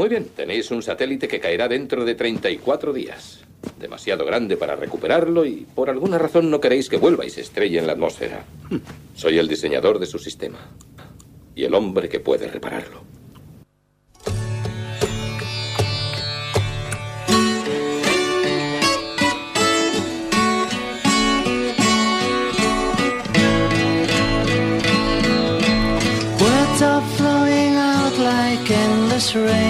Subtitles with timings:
[0.00, 3.40] Muy bien, tenéis un satélite que caerá dentro de 34 días.
[3.78, 7.80] Demasiado grande para recuperarlo y por alguna razón no queréis que vuelva y se estrelle
[7.80, 8.46] en la atmósfera.
[9.14, 10.70] Soy el diseñador de su sistema
[11.54, 13.10] y el hombre que puede repararlo.
[29.34, 29.69] Rain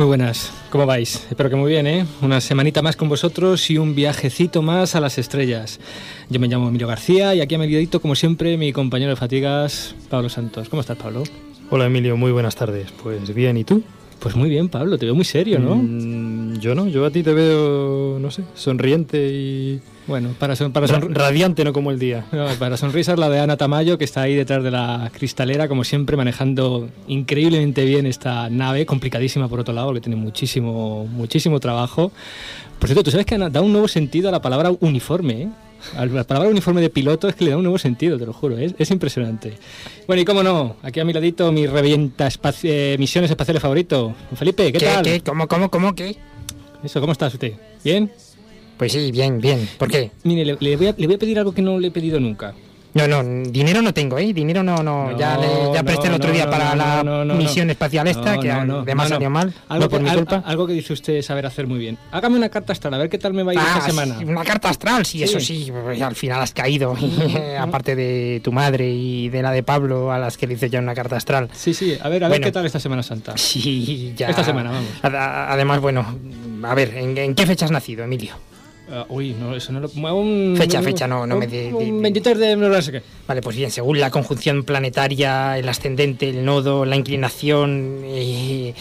[0.00, 1.26] Muy buenas, ¿cómo vais?
[1.28, 2.06] Espero que muy bien, ¿eh?
[2.22, 5.78] Una semanita más con vosotros y un viajecito más a las estrellas.
[6.30, 9.16] Yo me llamo Emilio García y aquí a mi ladito, como siempre, mi compañero de
[9.16, 10.70] fatigas, Pablo Santos.
[10.70, 11.24] ¿Cómo estás, Pablo?
[11.68, 12.90] Hola Emilio, muy buenas tardes.
[13.02, 13.82] Pues bien, ¿y tú?
[14.20, 15.74] Pues muy bien, Pablo, te veo muy serio, ¿no?
[15.74, 19.80] Mm, yo no, yo a ti te veo, no sé, sonriente y...
[20.06, 22.24] Bueno, para, son- para, ra- sonri- radiante, no como el día.
[22.32, 25.84] no, para sonrisas la de Ana Tamayo, que está ahí detrás de la cristalera, como
[25.84, 32.10] siempre, manejando increíblemente bien esta nave, complicadísima por otro lado, porque tiene muchísimo, muchísimo trabajo.
[32.78, 35.48] Por cierto, tú sabes que Ana, da un nuevo sentido a la palabra uniforme, ¿eh?
[35.96, 38.34] A La palabra uniforme de piloto es que le da un nuevo sentido, te lo
[38.34, 39.54] juro, es, es impresionante.
[40.06, 44.12] Bueno, y cómo no, aquí a mi ladito mi revienta espaci- eh, misiones espaciales favorito.
[44.34, 45.02] Felipe, ¿qué, tal?
[45.04, 45.20] ¿Qué?
[45.22, 46.16] ¿Cómo, cómo, cómo, qué?
[46.82, 47.52] Eso, ¿cómo estás usted?
[47.84, 48.10] ¿Bien?
[48.76, 49.68] Pues sí, bien, bien.
[49.78, 50.10] ¿Por qué?
[50.24, 52.18] Mire, le, le voy a, le voy a pedir algo que no le he pedido
[52.18, 52.54] nunca.
[52.92, 54.32] No, no, dinero no tengo, ¿eh?
[54.32, 55.12] Dinero no, no.
[55.12, 58.50] No, ya le, ya presté el otro día no, para la misión espacial esta, que
[58.50, 59.54] además salió mal.
[59.68, 60.42] Algo, no por que, mi al- culpa.
[60.44, 61.98] algo que dice usted saber hacer muy bien.
[62.10, 64.18] Hágame una carta astral, a ver qué tal me va a ir Ah, esta semana.
[64.26, 65.24] una carta astral, sí, Sí.
[65.24, 65.70] eso sí.
[65.84, 66.96] pues al final has caído.
[67.60, 70.80] Aparte de tu madre y de la de Pablo, a las que le hice ya
[70.80, 71.48] una carta astral.
[71.52, 72.46] Sí, sí, a ver, a ver Bueno.
[72.46, 73.36] qué tal esta Semana Santa.
[73.36, 74.30] Sí, ya.
[74.30, 74.90] Esta semana, vamos.
[75.02, 75.14] Ad-
[75.52, 76.04] Además, bueno,
[76.64, 78.34] a ver, ¿en, en qué fecha has nacido, Emilio?
[78.92, 79.88] Ah, uy, no, eso no lo...
[80.14, 82.56] Un, Fecha, fecha, no, no me de- de- un de- 23 de...
[82.56, 83.02] no sé qué.
[83.28, 88.00] Vale, pues bien, según la conjunción planetaria, el ascendente, el nodo, la inclinación.
[88.04, 88.74] eh,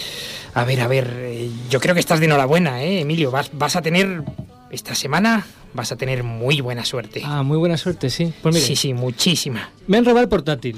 [0.56, 3.30] a ver, a ver, eh, yo creo que estás de enhorabuena, ¿eh, Emilio?
[3.30, 4.24] Vas, vas a tener,
[4.72, 5.46] esta semana,
[5.76, 7.22] vas a tener muy buena suerte.
[7.24, 8.34] Ah, muy buena suerte, sí.
[8.42, 9.70] Pues mire, sí, sí, muchísima.
[9.86, 10.78] me han robado el portátil.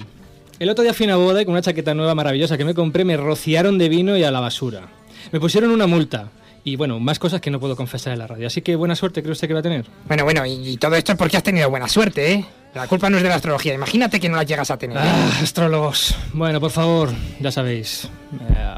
[0.60, 2.74] El otro día fui a una boda y con una chaqueta nueva maravillosa que me
[2.74, 4.90] compré me rociaron de vino y a la basura.
[5.32, 6.30] Me pusieron una multa.
[6.64, 8.48] Y bueno, más cosas que no puedo confesar en la radio.
[8.48, 9.86] Así que buena suerte creo usted que va a tener.
[10.08, 12.46] Bueno, bueno, y, y todo esto es porque has tenido buena suerte, ¿eh?
[12.74, 14.96] La culpa no es de la astrología, imagínate que no la llegas a tener.
[14.96, 15.02] ¿eh?
[15.04, 16.16] Ah, astrólogos.
[16.34, 17.10] Bueno, por favor,
[17.42, 18.06] ya sabéis.
[18.34, 18.76] Eh,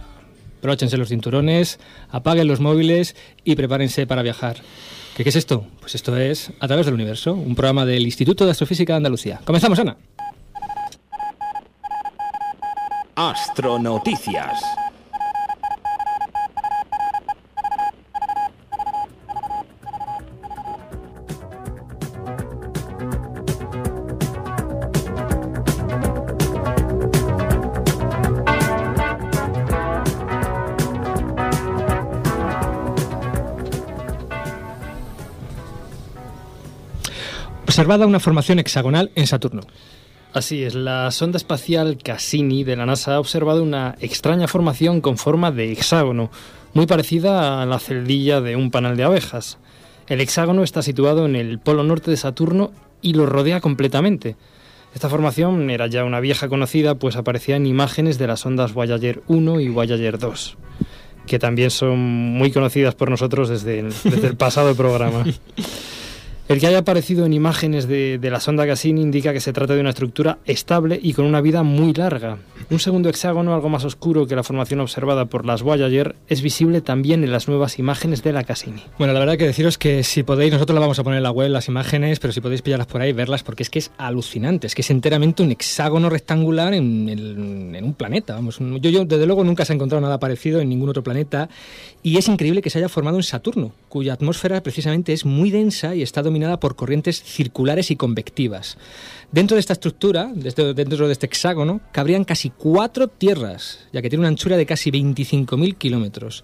[0.63, 1.79] bróchense los cinturones,
[2.09, 4.57] apaguen los móviles y prepárense para viajar.
[5.15, 5.67] ¿Qué, ¿Qué es esto?
[5.79, 9.41] Pues esto es A través del universo, un programa del Instituto de Astrofísica de Andalucía.
[9.45, 9.95] Comenzamos, Ana.
[13.15, 14.59] Astronoticias.
[37.83, 39.63] Observada una formación hexagonal en Saturno.
[40.31, 45.17] Así es, la sonda espacial Cassini de la NASA ha observado una extraña formación con
[45.17, 46.31] forma de hexágono,
[46.73, 49.57] muy parecida a la celdilla de un panal de abejas.
[50.07, 52.71] El hexágono está situado en el polo norte de Saturno
[53.01, 54.37] y lo rodea completamente.
[54.95, 59.23] Esta formación era ya una vieja conocida, pues aparecía en imágenes de las ondas Voyager
[59.27, 60.57] 1 y Voyager 2,
[61.27, 65.25] que también son muy conocidas por nosotros desde el, desde el pasado programa.
[66.49, 69.79] El que haya aparecido en imágenes de, la sonda Cassini indica que se trata de
[69.79, 72.37] una estructura estable y con una vida muy larga.
[72.69, 76.81] Un segundo hexágono, algo más oscuro que la formación observada por las Voyager, es visible
[76.81, 78.83] también en las nuevas imágenes de la Cassini.
[78.97, 81.31] Bueno, la verdad que deciros que si podéis, nosotros las vamos a poner en la
[81.31, 84.67] web las imágenes, pero si podéis pillarlas por ahí, verlas, porque es que es alucinante,
[84.67, 88.35] es que es enteramente un hexágono rectangular en, un planeta.
[88.35, 91.47] Vamos, yo, yo, desde luego, nunca se ha encontrado nada parecido en ningún otro planeta,
[92.01, 95.95] y es increíble que se haya formado en Saturno, cuya atmósfera precisamente es muy densa
[95.95, 96.21] y está
[96.59, 98.77] por corrientes circulares y convectivas.
[99.31, 104.21] Dentro de esta estructura, dentro de este hexágono, cabrían casi cuatro tierras, ya que tiene
[104.21, 106.43] una anchura de casi 25.000 kilómetros.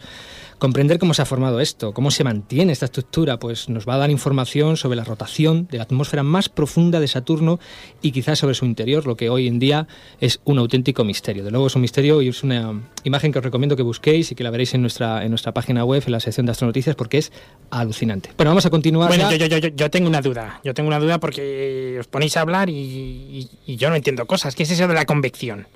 [0.60, 3.98] Comprender cómo se ha formado esto, cómo se mantiene esta estructura, pues nos va a
[3.98, 7.60] dar información sobre la rotación de la atmósfera más profunda de Saturno
[8.02, 9.88] y quizás sobre su interior, lo que hoy en día
[10.20, 11.46] es un auténtico misterio.
[11.46, 12.74] De luego es un misterio y es una
[13.06, 15.86] imagen que os recomiendo que busquéis y que la veréis en nuestra, en nuestra página
[15.86, 17.32] web, en la sección de astronoticias, porque es
[17.70, 18.32] alucinante.
[18.36, 19.08] Bueno, vamos a continuar.
[19.08, 20.60] Bueno, yo, yo, yo, yo tengo una duda.
[20.66, 24.26] Yo tengo una duda porque os ponéis a hablar y, y- y yo no entiendo
[24.28, 24.56] cosas.
[24.56, 25.68] ¿Qué es eso de la convección?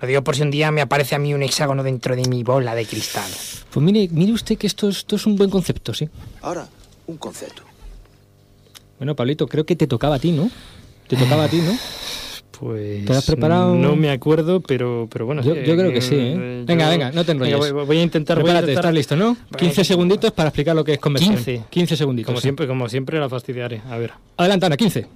[0.00, 2.42] Lo digo por si un día me aparece a mí un hexágono dentro de mi
[2.42, 3.30] bola de cristal.
[3.70, 6.08] Pues mire, mire usted que esto, es- esto es un buen concepto, sí.
[6.42, 6.66] Ahora,
[7.06, 7.62] un concepto.
[8.98, 10.50] Bueno, Pablito, creo que te tocaba a ti, ¿no?
[11.08, 11.76] Te tocaba a ti, ¿no?
[12.58, 13.04] Pues.
[13.04, 13.74] ¿Te has preparado?
[13.74, 15.42] No me acuerdo, pero, pero bueno.
[15.42, 16.60] Yo, sí, yo creo que sí, ¿eh?
[16.60, 17.58] yo- Venga, venga, no te enrolles.
[17.58, 18.36] Venga, voy, voy a intentar.
[18.36, 19.36] voy a Prepárate, intentar- estás listo, ¿no?
[19.58, 21.34] 15 segunditos para explicar lo que es convección.
[21.34, 21.62] 15.
[21.68, 22.26] 15 segunditos.
[22.26, 22.42] Como sí.
[22.42, 23.80] siempre, como siempre la fastidiaré.
[23.90, 24.12] A ver.
[24.36, 25.06] Adelanta, Ana, 15.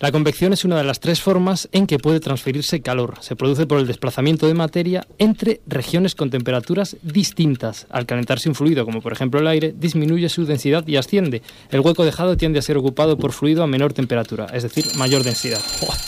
[0.00, 3.18] La convección es una de las tres formas en que puede transferirse calor.
[3.20, 7.86] Se produce por el desplazamiento de materia entre regiones con temperaturas distintas.
[7.90, 11.42] Al calentarse un fluido, como por ejemplo el aire, disminuye su densidad y asciende.
[11.70, 15.22] El hueco dejado tiende a ser ocupado por fluido a menor temperatura, es decir, mayor
[15.22, 15.60] densidad.
[15.80, 15.98] Pues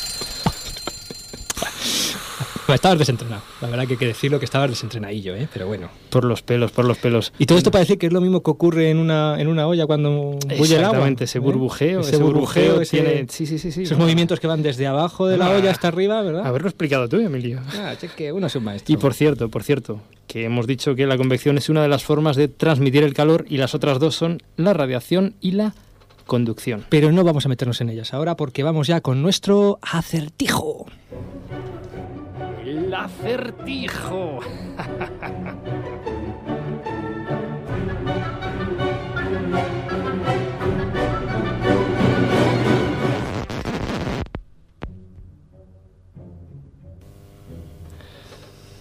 [2.68, 3.42] estabas desentrenado.
[3.60, 5.48] La verdad que hay que decirlo que estabas desentrenadillo, ¿eh?
[5.52, 5.88] Pero bueno.
[6.10, 7.32] Por los pelos, por los pelos.
[7.38, 9.66] Y todo esto para decir que es lo mismo que ocurre en una, en una
[9.66, 10.98] olla cuando bulle el agua.
[10.98, 11.40] Exactamente, ese ¿eh?
[11.40, 13.26] burbujeo, ese, burbujeo, tiene...
[13.28, 13.82] Sí, sí, sí, sí.
[13.82, 15.56] Esos movimientos que van desde abajo de la Ah.
[15.56, 16.46] olla hasta arriba, ¿verdad?
[16.46, 17.60] Haberlo explicado tú, Emilio.
[17.74, 18.92] Ah, che, que uno es un maestro.
[18.92, 22.04] Y por cierto, por cierto, que hemos dicho que la convección es una de las
[22.04, 25.74] formas de transmitir el calor y las otras dos son la radiación y la
[26.26, 26.84] conducción.
[26.88, 30.86] Pero no vamos a meternos en ellas ahora porque vamos ya con nuestro acertijo.
[32.72, 34.40] El acertijo.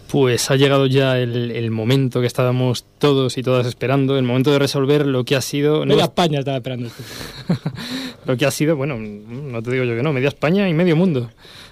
[0.09, 4.53] Pues ha llegado ya el, el momento que estábamos todos y todas esperando, el momento
[4.53, 7.03] de resolver lo que ha sido Media España estaba esperando esto.
[8.25, 10.95] lo que ha sido, bueno, no te digo yo que no, media España y medio
[10.95, 11.29] mundo.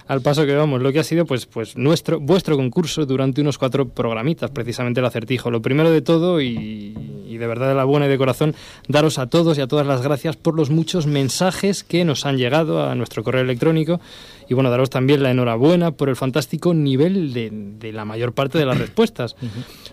[0.10, 3.58] Al paso que vamos, lo que ha sido pues pues nuestro vuestro concurso durante unos
[3.58, 5.52] cuatro programitas, precisamente el acertijo.
[5.52, 6.98] Lo primero de todo y,
[7.28, 8.56] y de verdad de la buena y de corazón,
[8.88, 12.38] daros a todos y a todas las gracias por los muchos mensajes que nos han
[12.38, 14.02] llegado a nuestro correo electrónico
[14.50, 18.58] y bueno, daros también la enhorabuena por el fantástico nivel de, de la mayor parte
[18.58, 19.36] de las respuestas.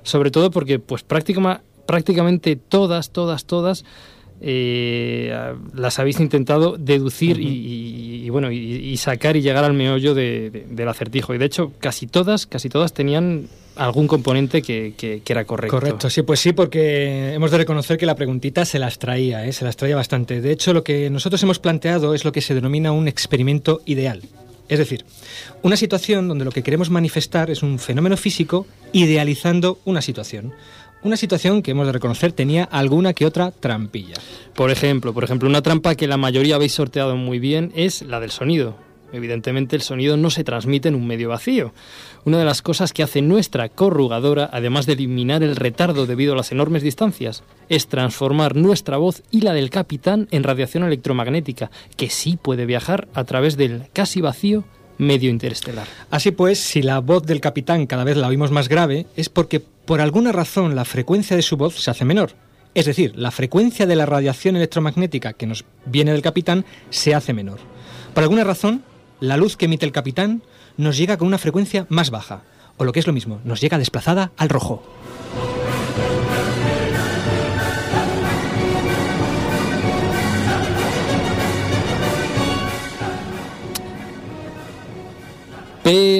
[0.02, 3.84] Sobre todo porque pues práctima- prácticamente todas, todas, todas
[4.41, 5.35] eh,
[5.75, 10.15] las habéis intentado deducir y, y- y, bueno y, y sacar y llegar al meollo
[10.15, 14.94] de- de- del acertijo y de hecho casi todas casi todas tenían algún componente que,
[14.97, 18.65] que- que era correcto Correcto, sí, pues sí, porque hemos de reconocer que la preguntita
[18.65, 19.53] se las traía, ¿eh?
[19.53, 20.41] se las traía bastante.
[20.41, 24.23] De hecho, lo que nosotros hemos planteado es lo que se denomina un experimento ideal.
[24.71, 25.05] Es decir,
[25.62, 30.53] una situación donde lo que queremos manifestar es un fenómeno físico idealizando una situación.
[31.02, 34.14] Una situación que hemos de reconocer tenía alguna que otra trampilla.
[34.54, 38.19] por ejemplo por ejemplo una trampa que la mayoría habéis sorteado muy bien es la
[38.20, 38.76] del sonido
[39.12, 41.72] Evidentemente el sonido no se transmite en un medio vacío.
[42.25, 46.37] Una de las cosas que hace nuestra corrugadora, además de eliminar el retardo debido a
[46.37, 52.10] las enormes distancias, es transformar nuestra voz y la del capitán en radiación electromagnética, que
[52.10, 54.64] sí puede viajar a través del casi vacío
[54.98, 55.87] medio interestelar.
[56.10, 59.60] Así pues, si la voz del capitán cada vez la oímos más grave, es porque
[59.60, 62.32] por alguna razón la frecuencia de su voz se hace menor.
[62.75, 67.32] Es decir, la frecuencia de la radiación electromagnética que nos viene del capitán se hace
[67.32, 67.58] menor.
[68.12, 68.82] Por alguna razón,
[69.20, 70.43] la luz que emite el capitán
[70.76, 72.42] nos llega con una frecuencia más baja,
[72.76, 74.82] o lo que es lo mismo, nos llega desplazada al rojo.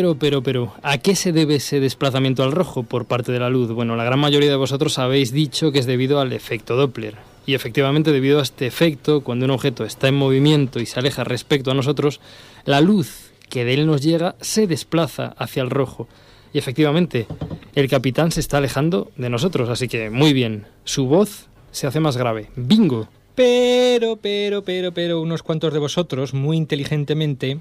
[0.07, 3.51] Pero, pero, pero, ¿a qué se debe ese desplazamiento al rojo por parte de la
[3.51, 3.73] luz?
[3.73, 7.17] Bueno, la gran mayoría de vosotros habéis dicho que es debido al efecto Doppler.
[7.45, 11.25] Y efectivamente, debido a este efecto, cuando un objeto está en movimiento y se aleja
[11.25, 12.21] respecto a nosotros,
[12.67, 16.07] la luz que de él nos llega se desplaza hacia el rojo.
[16.53, 17.27] Y efectivamente,
[17.75, 21.99] el capitán se está alejando de nosotros, así que muy bien, su voz se hace
[21.99, 22.49] más grave.
[22.55, 23.09] ¡Bingo!
[23.35, 27.59] Pero, pero, pero, pero, unos cuantos de vosotros, muy inteligentemente,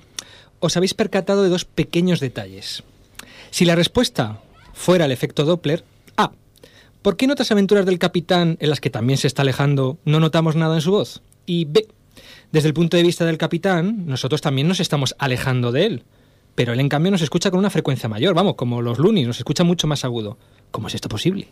[0.60, 2.84] os habéis percatado de dos pequeños detalles.
[3.52, 4.42] Si la respuesta
[4.74, 5.84] fuera el efecto Doppler,
[6.18, 6.32] A.
[7.02, 10.20] ¿Por qué en otras aventuras del capitán, en las que también se está alejando, no
[10.20, 11.22] notamos nada en su voz?
[11.46, 11.88] Y B.
[12.52, 16.04] Desde el punto de vista del capitán, nosotros también nos estamos alejando de él.
[16.56, 19.38] Pero él, en cambio, nos escucha con una frecuencia mayor, vamos, como los lunis, nos
[19.38, 20.38] escucha mucho más agudo.
[20.72, 21.48] ¿Cómo es esto posible?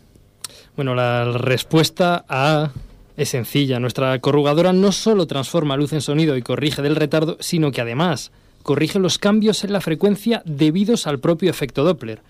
[0.76, 2.70] Bueno, la respuesta a
[3.16, 3.78] es sencilla.
[3.78, 8.32] Nuestra corrugadora no solo transforma luz en sonido y corrige del retardo, sino que además
[8.64, 12.22] corrige los cambios en la frecuencia debidos al propio efecto Doppler.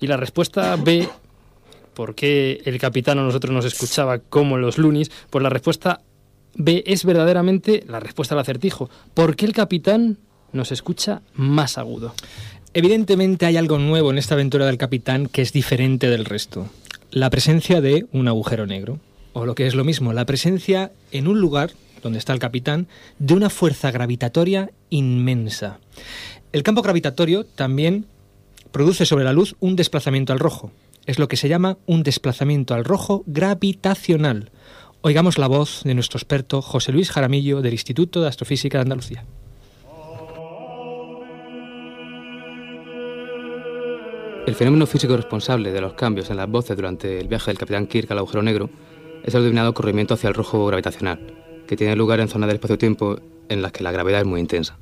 [0.00, 1.06] Y la respuesta B,
[1.92, 5.10] ¿por qué el capitán a nosotros nos escuchaba como los lunis?
[5.28, 6.00] Pues la respuesta
[6.54, 8.88] B es verdaderamente la respuesta al acertijo.
[9.12, 10.18] ¿Por qué el capitán
[10.52, 12.14] nos escucha más agudo?
[12.72, 16.68] Evidentemente hay algo nuevo en esta aventura del capitán que es diferente del resto.
[17.10, 19.00] La presencia de un agujero negro.
[19.32, 21.70] O lo que es lo mismo, la presencia en un lugar
[22.02, 22.88] donde está el capitán
[23.18, 25.78] de una fuerza gravitatoria inmensa.
[26.52, 28.06] El campo gravitatorio también
[28.72, 30.72] produce sobre la luz un desplazamiento al rojo.
[31.06, 34.50] Es lo que se llama un desplazamiento al rojo gravitacional.
[35.00, 39.24] Oigamos la voz de nuestro experto José Luis Jaramillo del Instituto de Astrofísica de Andalucía.
[44.48, 47.86] El fenómeno físico responsable de los cambios en las voces durante el viaje del Capitán
[47.86, 48.70] Kirk al agujero negro
[49.22, 51.20] es el denominado corrimiento hacia el rojo gravitacional,
[51.68, 54.76] que tiene lugar en zonas del espacio-tiempo en las que la gravedad es muy intensa.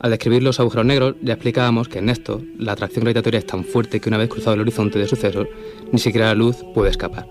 [0.00, 3.64] Al describir los agujeros negros, ya explicábamos que en estos la atracción gravitatoria es tan
[3.64, 5.46] fuerte que una vez cruzado el horizonte de sucesos,
[5.92, 7.28] ni siquiera la luz puede escapar.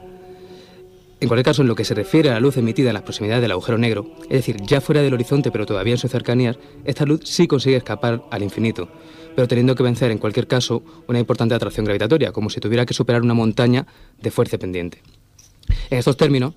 [1.20, 3.42] En cualquier caso, en lo que se refiere a la luz emitida en las proximidades
[3.42, 7.06] del agujero negro, es decir, ya fuera del horizonte pero todavía en sus cercanías, esta
[7.06, 8.88] luz sí consigue escapar al infinito,
[9.36, 12.94] pero teniendo que vencer en cualquier caso una importante atracción gravitatoria, como si tuviera que
[12.94, 13.86] superar una montaña
[14.22, 15.02] de fuerza pendiente.
[15.90, 16.54] En estos términos,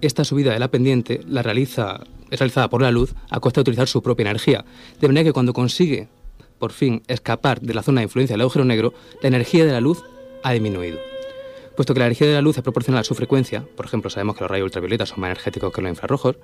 [0.00, 2.00] esta subida de la pendiente la realiza,
[2.30, 4.64] es realizada por la luz a costa de utilizar su propia energía,
[5.00, 6.08] de manera que cuando consigue
[6.58, 9.80] por fin escapar de la zona de influencia del agujero negro, la energía de la
[9.80, 10.02] luz
[10.42, 10.98] ha disminuido.
[11.76, 14.36] Puesto que la energía de la luz es proporcional a su frecuencia, por ejemplo, sabemos
[14.36, 16.36] que los rayos ultravioletas son más energéticos que los infrarrojos,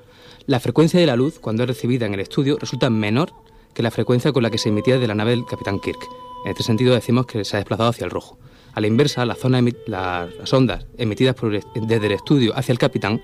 [0.46, 3.32] la frecuencia de la luz, cuando es recibida en el estudio, resulta menor
[3.72, 6.00] que la frecuencia con la que se emitía de la nave del Capitán Kirk.
[6.44, 8.36] En este sentido decimos que se ha desplazado hacia el rojo.
[8.74, 11.36] A la inversa, la zona las ondas emitidas
[11.74, 13.20] desde el estudio hacia el Capitán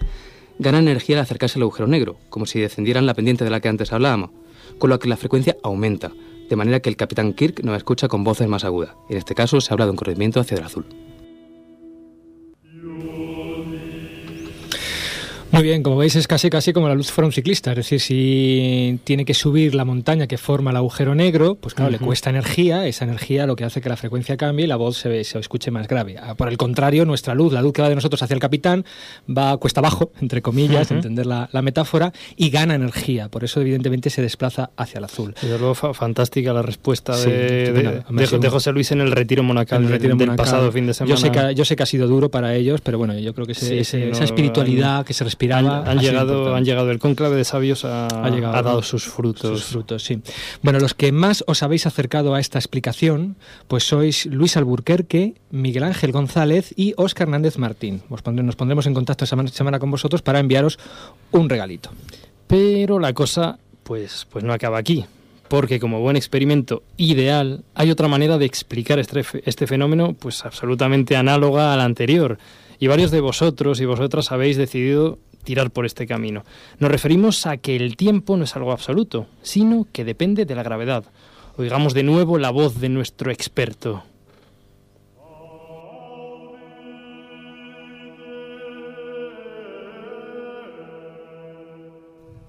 [0.58, 3.68] ganan energía al acercarse al agujero negro, como si descendieran la pendiente de la que
[3.68, 4.30] antes hablábamos,
[4.78, 6.12] con lo que la frecuencia aumenta,
[6.48, 8.94] de manera que el Capitán Kirk nos escucha con voces más agudas.
[9.08, 10.86] En este caso se habla de un corrimiento hacia el azul.
[15.50, 18.00] Muy bien, como veis es casi casi como la luz fuera un ciclista, es decir,
[18.00, 22.28] si tiene que subir la montaña que forma el agujero negro, pues claro, le cuesta
[22.28, 25.38] energía, esa energía lo que hace que la frecuencia cambie y la voz se, se
[25.38, 26.16] escuche más grave.
[26.20, 28.84] Ah, por el contrario, nuestra luz, la luz que va de nosotros hacia el capitán,
[29.26, 34.20] va cuesta abajo, entre comillas, entender la, metáfora, y gana energía, por eso evidentemente se
[34.20, 35.34] desplaza hacia el azul.
[35.40, 38.02] Desde luego fantástica la respuesta de,
[38.50, 41.14] José Luis en el retiro monacal, el retiro del pasado fin de semana.
[41.14, 43.46] Yo sé, que, yo sé que ha sido duro para ellos, pero bueno, yo creo
[43.46, 48.08] que esa espiritualidad que se respira han, llegado, han llegado, el cónclave de sabios ha,
[48.08, 49.64] dado sus frutos.
[49.64, 50.20] frutos, sí.
[50.62, 53.36] Bueno, los que más os habéis acercado a esta explicación,
[53.68, 58.02] pues sois Luis Alburquerque, Miguel Ángel González y Óscar Hernández Martín.
[58.08, 60.78] Nos pondremos en contacto esta semana con vosotros para enviaros
[61.30, 61.90] un regalito.
[62.46, 65.04] Pero la cosa, pues, pues no acaba aquí
[65.48, 71.16] porque como buen experimento ideal hay otra manera de explicar este, este, fenómeno pues absolutamente
[71.16, 72.38] análoga a la anterior
[72.78, 76.44] y varios de vosotros y vosotras habéis decidido tirar por este camino.
[76.78, 80.62] Nos referimos a que el tiempo no es algo absoluto, sino que depende de la
[80.62, 81.04] gravedad.
[81.56, 84.02] Oigamos de nuevo la voz de nuestro experto.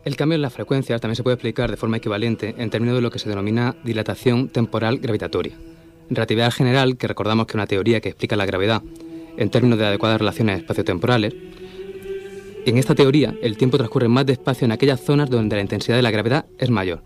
[0.05, 3.01] El cambio en las frecuencias también se puede explicar de forma equivalente en términos de
[3.01, 5.53] lo que se denomina dilatación temporal gravitatoria.
[6.10, 8.81] Relatividad general, que recordamos que es una teoría que explica la gravedad
[9.38, 11.36] en términos de adecuadas relaciones espaciotemporales,
[12.65, 16.01] en esta teoría, el tiempo transcurre más despacio en aquellas zonas donde la intensidad de
[16.01, 17.01] la gravedad es mayor.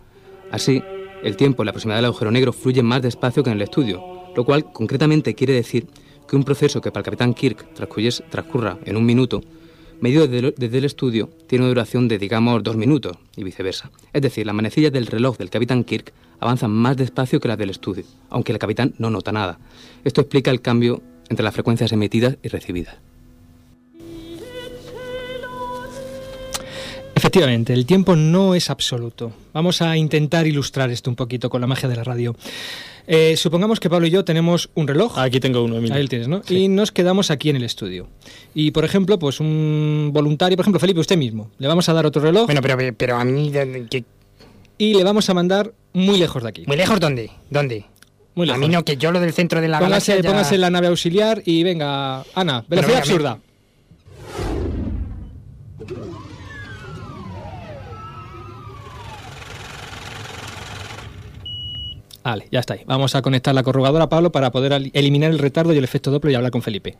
[0.51, 0.81] Así,
[1.23, 4.03] el tiempo en la proximidad del agujero negro fluye más despacio que en el estudio,
[4.35, 5.87] lo cual concretamente quiere decir
[6.27, 9.41] que un proceso que para el capitán Kirk transcurra en un minuto,
[10.01, 13.89] medido desde el estudio, tiene una duración de, digamos, dos minutos y viceversa.
[14.11, 17.69] Es decir, las manecillas del reloj del capitán Kirk avanzan más despacio que las del
[17.69, 19.59] estudio, aunque el capitán no nota nada.
[20.03, 22.97] Esto explica el cambio entre las frecuencias emitidas y recibidas.
[27.23, 29.31] Efectivamente, el tiempo no es absoluto.
[29.53, 32.35] Vamos a intentar ilustrar esto un poquito con la magia de la radio.
[33.07, 35.17] Eh, supongamos que Pablo y yo tenemos un reloj.
[35.17, 35.95] Aquí tengo uno, Emilio.
[35.95, 36.41] Ahí tienes, ¿no?
[36.49, 38.09] Y nos quedamos aquí en el estudio.
[38.53, 42.05] Y, por ejemplo, pues un voluntario, por ejemplo, Felipe, usted mismo, le vamos a dar
[42.05, 42.45] otro reloj.
[42.45, 43.53] Bueno, pero, pero a mí...
[44.77, 46.63] Y le vamos a mandar muy lejos de aquí.
[46.67, 47.31] ¿Muy lejos dónde?
[47.49, 47.85] ¿Dónde?
[48.35, 48.61] Muy lejos.
[48.61, 50.87] A mí no, que yo lo del centro de la póngase, Póngase en la nave
[50.87, 53.39] auxiliar y venga, Ana, velocidad absurda.
[62.23, 62.81] Vale, ya está ahí.
[62.85, 66.31] Vamos a conectar la corrugadora, Pablo, para poder eliminar el retardo y el efecto Doppler
[66.31, 66.97] y hablar con Felipe.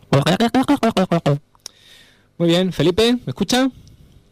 [2.37, 3.69] Muy bien, Felipe, ¿me escucha?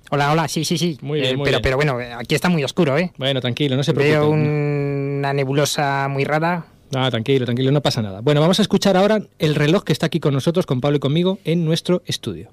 [0.10, 0.98] Hola, hola, sí, sí, sí.
[1.02, 3.14] Muy bien, eh, pero, pero bueno, aquí está muy oscuro, ¿eh?
[3.18, 4.20] Bueno, tranquilo, no se preocupe.
[4.20, 6.66] Veo una nebulosa muy rara.
[6.94, 8.20] Ah, tranquilo, tranquilo, no pasa nada.
[8.20, 11.00] Bueno, vamos a escuchar ahora el reloj que está aquí con nosotros, con Pablo y
[11.00, 12.50] conmigo, en nuestro estudio.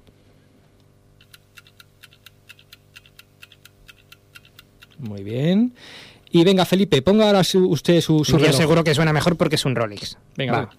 [4.97, 5.73] Muy bien.
[6.31, 9.65] Y venga, Felipe, ponga ahora usted su, su Yo seguro que suena mejor porque es
[9.65, 10.17] un Rolex.
[10.35, 10.69] Venga,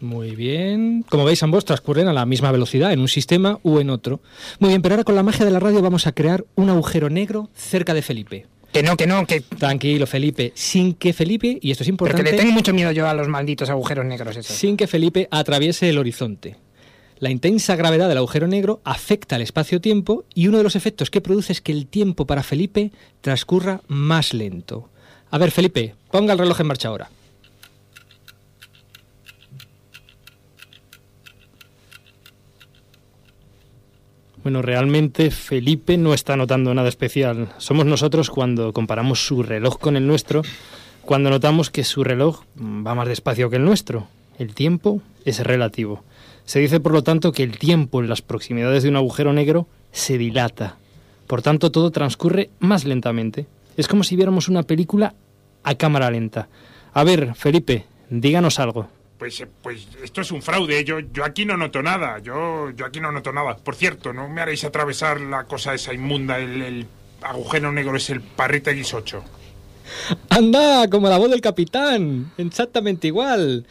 [0.00, 1.04] Muy bien.
[1.08, 4.20] Como veis, ambos transcurren a la misma velocidad en un sistema u en otro.
[4.60, 7.10] Muy bien, pero ahora con la magia de la radio vamos a crear un agujero
[7.10, 8.46] negro cerca de Felipe.
[8.72, 9.40] Que no, que no, que...
[9.40, 10.52] Tranquilo, Felipe.
[10.54, 13.26] Sin que Felipe, y esto es importante, que le tengo mucho miedo yo a los
[13.26, 14.54] malditos agujeros negros esos.
[14.54, 16.56] sin que Felipe atraviese el horizonte.
[17.20, 21.20] La intensa gravedad del agujero negro afecta al espacio-tiempo y uno de los efectos que
[21.20, 24.88] produce es que el tiempo para Felipe transcurra más lento.
[25.30, 27.10] A ver, Felipe, ponga el reloj en marcha ahora.
[34.44, 37.48] Bueno, realmente Felipe no está notando nada especial.
[37.58, 40.42] Somos nosotros cuando comparamos su reloj con el nuestro,
[41.02, 44.06] cuando notamos que su reloj va más despacio que el nuestro.
[44.38, 46.04] El tiempo es relativo.
[46.48, 49.68] Se dice, por lo tanto, que el tiempo en las proximidades de un agujero negro
[49.92, 50.78] se dilata.
[51.26, 53.46] Por tanto, todo transcurre más lentamente.
[53.76, 55.14] Es como si viéramos una película
[55.62, 56.48] a cámara lenta.
[56.94, 58.88] A ver, Felipe, díganos algo.
[59.18, 60.82] Pues, eh, pues esto es un fraude.
[60.84, 62.18] Yo, yo aquí no noto nada.
[62.20, 63.58] Yo, yo aquí no noto nada.
[63.58, 66.38] Por cierto, no me haréis atravesar la cosa esa inmunda.
[66.38, 66.86] El, el
[67.20, 69.20] agujero negro es el parrita X8.
[70.30, 70.88] ¡Anda!
[70.88, 72.32] Como la voz del capitán.
[72.38, 73.66] Exactamente igual.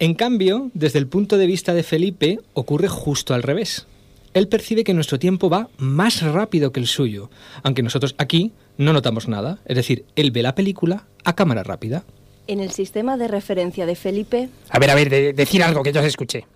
[0.00, 3.86] En cambio, desde el punto de vista de Felipe, ocurre justo al revés.
[4.32, 7.30] Él percibe que nuestro tiempo va más rápido que el suyo,
[7.62, 9.58] aunque nosotros aquí no notamos nada.
[9.66, 12.04] Es decir, él ve la película a cámara rápida.
[12.46, 15.92] En el sistema de referencia de Felipe, A ver, a ver, de- decir algo que
[15.92, 16.46] yo os escuché.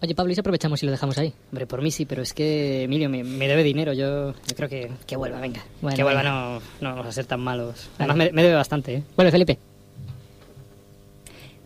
[0.00, 1.32] Oye, Pablo, ¿y si aprovechamos y lo dejamos ahí?
[1.52, 3.92] Hombre, por mí sí, pero es que Emilio me, me debe dinero.
[3.92, 5.62] Yo, yo creo que, que vuelva, venga.
[5.82, 7.88] Bueno, que vuelva, no, no vamos a ser tan malos.
[7.98, 9.02] Además, me, me debe bastante, ¿eh?
[9.16, 9.58] Vuelve, Felipe.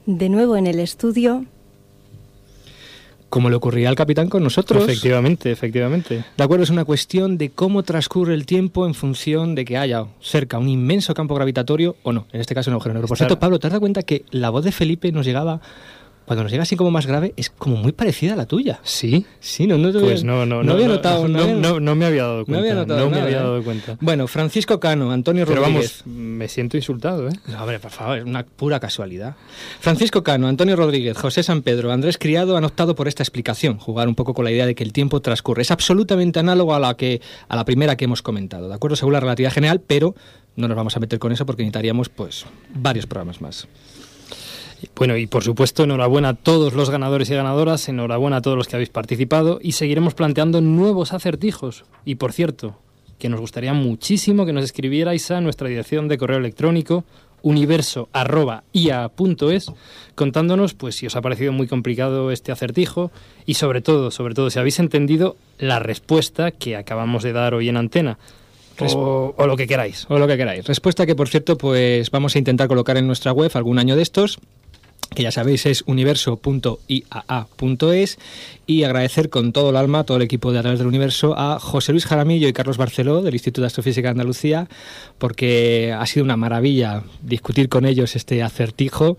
[0.09, 1.45] De nuevo en el estudio,
[3.29, 4.85] Como le ocurría al capitán con nosotros.
[4.85, 6.25] Efectivamente, efectivamente.
[6.35, 10.07] De acuerdo, es una cuestión de cómo transcurre el tiempo en función de que haya
[10.23, 12.27] cerca un inmenso campo gravitatorio o no.
[12.33, 13.07] En este caso, un agujero negro.
[13.07, 15.61] Por cierto, Pablo, ¿te has dado cuenta que la voz de Felipe nos llegaba,
[16.29, 18.79] cuando nos llega así como más grave, es como muy parecida a la tuya?
[18.85, 19.27] ¿Sí?
[19.41, 20.73] Sí, no, no, Pues no, no, no.
[20.75, 21.27] había no, notado.
[21.29, 22.61] no, había- no- no me había dado no cuenta.
[22.61, 23.41] había notado no me nada, había ¿eh?
[23.41, 23.97] dado cuenta.
[24.01, 26.03] Bueno, Francisco Cano, Antonio Pero Rodríguez.
[26.07, 27.33] vamos, me siento insultado, ¿eh?
[27.49, 29.35] No, hombre, por favor, es una pura casualidad.
[29.81, 34.07] Francisco Cano, Antonio Rodríguez, José San Pedro, Andrés Criado han optado por esta explicación, jugar
[34.07, 35.63] un poco con la idea de que el tiempo transcurre.
[35.63, 38.97] Es absolutamente análogo a la, que, a la primera que hemos comentado, ¿de acuerdo?
[38.97, 40.15] Según la relatividad general, pero
[40.57, 43.67] no nos vamos a meter con eso porque necesitaríamos pues varios programas más.
[44.95, 48.67] Bueno, y por supuesto, enhorabuena a todos los ganadores y ganadoras, enhorabuena a todos los
[48.69, 51.85] que habéis participado y seguiremos planteando nuevos acertijos.
[52.05, 52.77] Y por cierto,
[53.19, 57.05] que nos gustaría muchísimo que nos escribierais a nuestra dirección de correo electrónico
[57.43, 59.73] universo@ia.es
[60.17, 63.13] contándonos pues si os ha parecido muy complicado este acertijo
[63.47, 67.69] y sobre todo, sobre todo si habéis entendido la respuesta que acabamos de dar hoy
[67.69, 68.19] en antena
[68.81, 70.07] o, o lo que queráis.
[70.09, 70.67] O lo que queráis.
[70.67, 74.03] Respuesta que, por cierto, pues vamos a intentar colocar en nuestra web algún año de
[74.03, 74.39] estos
[75.15, 78.19] que ya sabéis es universo.iaa.es
[78.67, 81.59] y agradecer con todo el alma todo el equipo de A través del Universo a
[81.59, 84.69] José Luis Jaramillo y Carlos Barceló del Instituto de Astrofísica de Andalucía
[85.19, 89.17] porque ha sido una maravilla discutir con ellos este acertijo.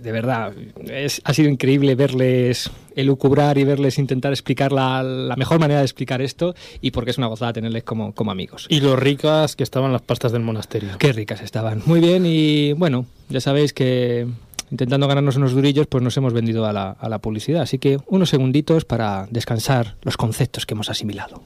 [0.00, 0.52] De verdad,
[0.90, 5.86] es, ha sido increíble verles elucubrar y verles intentar explicar la, la mejor manera de
[5.86, 8.66] explicar esto y porque es una gozada tenerles como, como amigos.
[8.68, 10.90] Y lo ricas que estaban las pastas del monasterio.
[10.98, 11.82] Qué ricas estaban.
[11.86, 14.26] Muy bien, y bueno, ya sabéis que
[14.74, 17.62] intentando ganarnos unos durillos, pues nos hemos vendido a la, a la publicidad.
[17.62, 21.42] Así que unos segunditos para descansar los conceptos que hemos asimilado.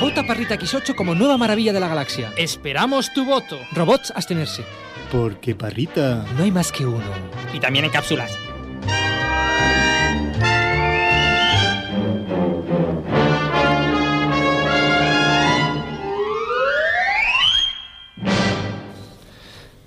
[0.00, 2.32] Vota Parrita X8 como nueva maravilla de la galaxia.
[2.36, 3.56] Esperamos tu voto.
[3.72, 4.64] Robots, abstenerse.
[5.12, 6.24] Porque Parrita.
[6.36, 7.04] No hay más que uno.
[7.54, 8.36] Y también en cápsulas.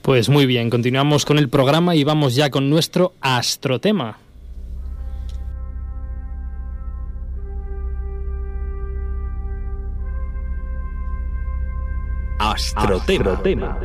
[0.02, 4.18] Pues muy bien, continuamos con el programa y vamos ya con nuestro astrotema.
[12.40, 13.80] Astrotema.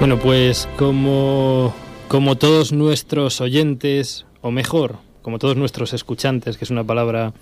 [0.00, 1.74] Bueno, pues como,
[2.08, 7.34] como todos nuestros oyentes, o mejor, como todos nuestros escuchantes, que es una palabra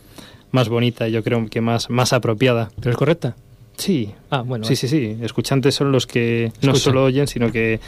[0.51, 2.71] más bonita y yo creo que más, más apropiada.
[2.81, 3.37] ¿Pero es correcta?
[3.77, 4.11] Sí.
[4.31, 4.65] Ah, bueno.
[4.65, 5.17] Sí, sí, sí.
[5.23, 7.79] Escuchantes son los que no solo oyen, sino que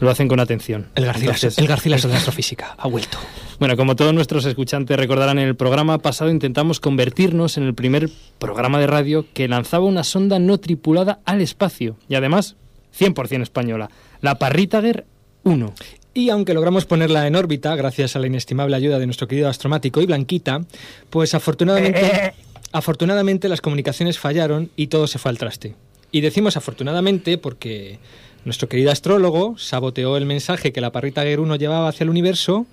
[0.00, 0.86] lo hacen con atención.
[0.94, 3.18] El Garcilaso, Entonces- el Garcilaso de la astrofísica ha vuelto.
[3.58, 8.08] Bueno, como todos nuestros escuchantes recordarán, en el programa pasado intentamos convertirnos en el primer
[8.38, 12.56] programa de radio que lanzaba una sonda no tripulada al espacio y además
[12.98, 13.90] 100% española.
[14.20, 15.04] la Parritager
[15.44, 15.74] 1.
[16.14, 20.00] Y aunque logramos ponerla en órbita, gracias a la inestimable ayuda de nuestro querido astromático
[20.00, 20.60] y Blanquita,
[21.10, 22.32] pues afortunadamente,
[22.72, 25.74] afortunadamente las comunicaciones fallaron y todo se fue al traste.
[26.12, 27.98] Y decimos afortunadamente porque
[28.44, 32.66] nuestro querido astrólogo saboteó el mensaje que la parrita Guerrero 1 llevaba hacia el universo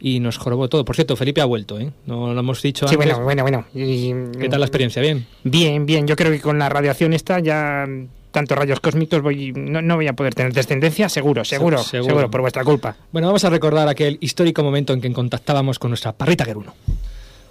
[0.00, 0.84] y nos jorobó todo.
[0.86, 1.90] Por cierto, Felipe ha vuelto, ¿eh?
[2.06, 3.08] No lo hemos dicho Sí, antes.
[3.18, 3.66] bueno, bueno, bueno.
[3.74, 5.02] Y- ¿Qué tal la experiencia?
[5.02, 5.26] ¿Bien?
[5.44, 6.06] Bien, bien.
[6.06, 7.86] Yo creo que con la radiación esta ya
[8.30, 12.08] tantos rayos cósmicos voy no, no voy a poder tener descendencia, seguro, seguro, Se- seguro,
[12.10, 12.30] seguro.
[12.30, 12.96] por vuestra culpa.
[13.12, 16.74] Bueno, vamos a recordar aquel histórico momento en que contactábamos con nuestra parrita Geruno.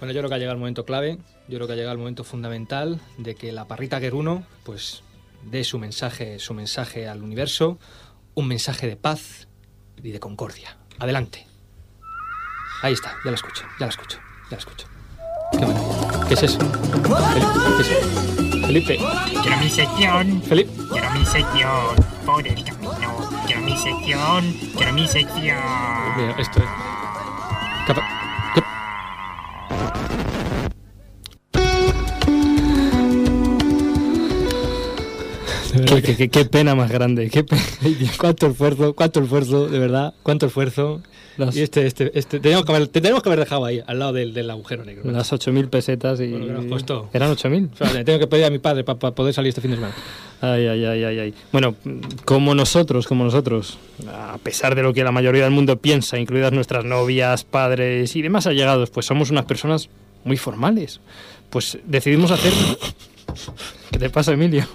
[0.00, 1.98] Bueno, yo creo que ha llegado el momento clave, yo creo que ha llegado el
[1.98, 5.02] momento fundamental de que la parrita Geruno pues
[5.44, 7.78] dé su mensaje, su mensaje al universo,
[8.34, 9.48] un mensaje de paz
[10.02, 10.76] y de concordia.
[10.98, 11.46] Adelante.
[12.82, 14.86] Ahí está, ya la escucho, ya la escucho, ya la escucho.
[15.52, 16.26] Qué maravilla.
[16.28, 16.58] ¿Qué es eso?
[16.60, 18.66] Felipe, ¿qué es eso?
[18.66, 18.98] Felipe.
[19.42, 20.42] Quiero mi sección.
[20.42, 20.70] Felipe.
[20.92, 21.96] Quiero mi sección.
[22.24, 23.30] Por el camino.
[23.46, 24.54] Quiero mi sección.
[24.76, 25.58] Quiero mi sección.
[26.16, 26.68] Mira, esto es.
[27.86, 28.20] Capa-.
[35.86, 37.28] Qué, qué- qué- qué pena más grande.
[37.30, 37.44] Qué
[38.18, 40.14] cuánto esfuerzo, cuánto esfuerzo, de verdad.
[40.22, 41.00] ¿Cuánto esfuerzo?
[41.36, 43.98] Las- Y este, este, este, teníamos que haber, te tenemos que haber dejado ahí, al
[43.98, 45.10] lado del, del agujero negro.
[45.10, 46.26] Las 8.000 pesetas y...
[46.28, 47.08] Bueno, que nos costó.
[47.12, 47.70] ¿Eran 8.000?
[47.72, 49.76] O sea, le tengo que pedir a mi padre para poder salir este fin de
[49.78, 49.94] semana.
[50.42, 51.34] Ay, ay, ay, ay, ay.
[51.52, 51.76] Bueno,
[52.24, 53.78] como nosotros, como nosotros,
[54.08, 58.22] a pesar de lo que la mayoría del mundo piensa, incluidas nuestras novias, padres y
[58.22, 59.88] demás allegados, pues somos unas personas
[60.24, 61.00] muy formales.
[61.48, 62.52] Pues decidimos hacer...
[63.90, 64.66] ¿Qué te pasa, Emilio?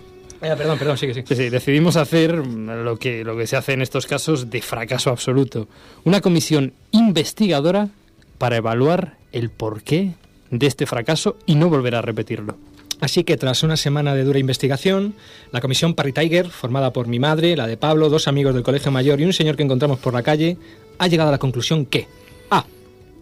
[0.42, 0.98] Eh, perdón, perdón.
[0.98, 5.10] Sí, sí, decidimos hacer lo que, lo que se hace en estos casos de fracaso
[5.10, 5.68] absoluto.
[6.04, 7.90] Una comisión investigadora
[8.38, 10.14] para evaluar el porqué
[10.52, 12.58] de este fracaso y no volver a repetirlo.
[13.02, 15.16] Así que tras una semana de dura investigación,
[15.52, 18.92] la comisión Parry Tiger, formada por mi madre, la de Pablo, dos amigos del colegio
[18.92, 20.58] mayor y un señor que encontramos por la calle,
[20.98, 22.08] ha llegado a la conclusión que
[22.50, 22.66] A.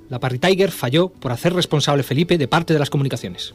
[0.09, 3.53] La Parry Tiger falló por hacer responsable Felipe de parte de las comunicaciones.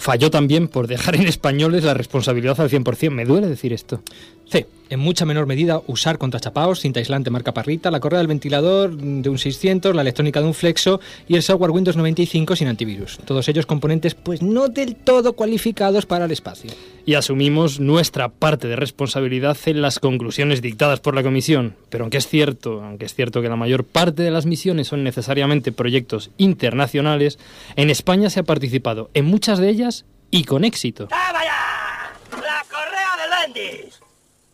[0.00, 3.10] Falló también por dejar en españoles la responsabilidad al 100%.
[3.10, 4.00] Me duele decir esto.
[4.48, 4.66] C.
[4.88, 9.28] En mucha menor medida usar contrachapaos, cinta aislante marca Parrita, la correa del ventilador de
[9.28, 13.18] un 600, la electrónica de un Flexo y el software Windows 95 sin antivirus.
[13.24, 16.72] Todos ellos componentes pues no del todo cualificados para el espacio.
[17.06, 21.76] Y asumimos nuestra parte de responsabilidad en las conclusiones dictadas por la comisión.
[21.88, 25.04] Pero aunque es cierto, aunque es cierto que la mayor parte de las misiones son
[25.04, 27.38] necesariamente proyectos internacionales,
[27.76, 29.89] en España se ha participado en muchas de ellas
[30.30, 31.08] y con éxito.
[31.10, 34.00] La correa de Landis.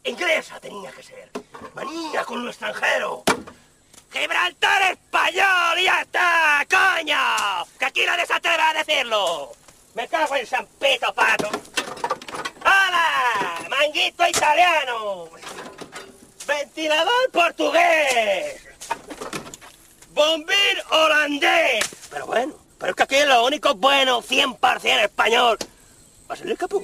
[0.05, 1.31] Inglesa tenía que ser.
[1.75, 3.25] Manía con lo extranjero.
[4.11, 7.67] Gibraltar español, ya está, coño.
[7.79, 9.53] Que aquí nadie se a decirlo.
[9.95, 11.51] Me cago en San Pito Pato.
[12.65, 13.69] ¡Hala!
[13.69, 15.29] Manguito italiano.
[16.47, 18.67] Ventilador portugués.
[20.11, 21.85] Bombín holandés.
[22.11, 25.57] Pero bueno, pero es que aquí lo único bueno, 100% español,
[26.31, 26.83] va a ser el capú.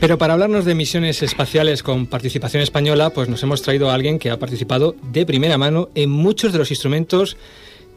[0.00, 4.18] Pero para hablarnos de misiones espaciales con participación española, pues nos hemos traído a alguien
[4.18, 7.36] que ha participado de primera mano en muchos de los instrumentos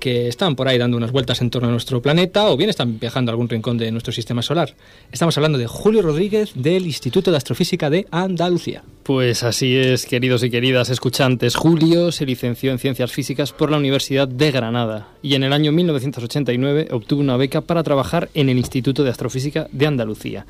[0.03, 2.99] que están por ahí dando unas vueltas en torno a nuestro planeta o bien están
[2.99, 4.75] viajando a algún rincón de nuestro sistema solar.
[5.13, 8.83] Estamos hablando de Julio Rodríguez del Instituto de Astrofísica de Andalucía.
[9.03, 11.55] Pues así es, queridos y queridas escuchantes.
[11.55, 15.71] Julio se licenció en Ciencias Físicas por la Universidad de Granada y en el año
[15.71, 20.45] 1989 obtuvo una beca para trabajar en el Instituto de Astrofísica de Andalucía.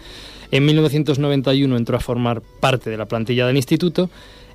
[0.50, 4.10] En 1991 entró a formar parte de la plantilla del instituto.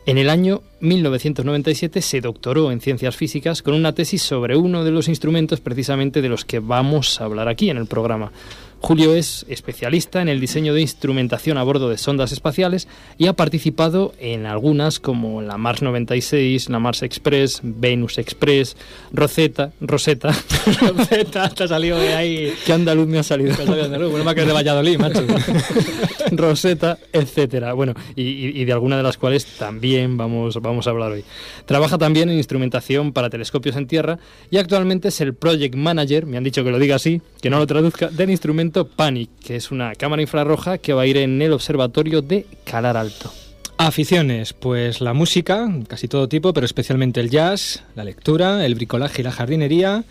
[0.09, 4.91] En el año 1997 se doctoró en Ciencias Físicas con una tesis sobre uno de
[4.91, 8.33] los instrumentos precisamente de los que vamos a hablar aquí en el programa.
[8.81, 12.87] Julio es especialista en el diseño de instrumentación a bordo de sondas espaciales
[13.19, 18.77] y ha participado en algunas como la Mars 96, la Mars Express, Venus Express,
[19.13, 20.29] Rosetta, Rosetta,
[20.97, 22.53] Rosetta, te ha salido de ahí.
[22.65, 23.55] ¿Qué andaluz me ha salido?
[23.55, 25.25] Salido de andaluz, bueno, más que de Valladolid, macho.
[26.33, 27.73] Rosetta, etcétera.
[27.73, 31.25] Bueno, y, y- y de alguna de las cuales también vamos, vamos a hablar hoy.
[31.67, 34.19] Trabaja también en instrumentación para telescopios en tierra
[34.51, 37.59] y actualmente es el Project Manager, me han dicho que lo diga así, que no
[37.59, 41.41] lo traduzca, del instrumento PANIC, que es una cámara infrarroja que va a ir en
[41.43, 43.33] el observatorio de Calar Alto.
[43.77, 49.23] Aficiones, pues la música, casi todo tipo, pero especialmente el jazz, la lectura, el bricolaje
[49.23, 50.05] y la jardinería.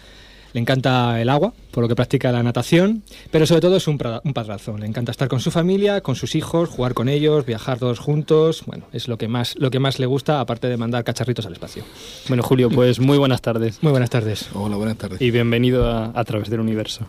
[0.54, 3.97] Le encanta el agua, por lo que practica la natación, pero sobre todo es un,
[4.23, 4.77] un padrazo.
[4.77, 8.63] Le encanta estar con su familia, con sus hijos, jugar con ellos, viajar todos juntos.
[8.65, 11.53] Bueno, es lo que más, lo que más le gusta, aparte de mandar cacharritos al
[11.53, 11.84] espacio.
[12.27, 13.82] Bueno, Julio, pues muy buenas tardes.
[13.82, 14.49] Muy buenas tardes.
[14.53, 15.21] Hola, buenas tardes.
[15.21, 17.08] Y bienvenido a, a través del universo.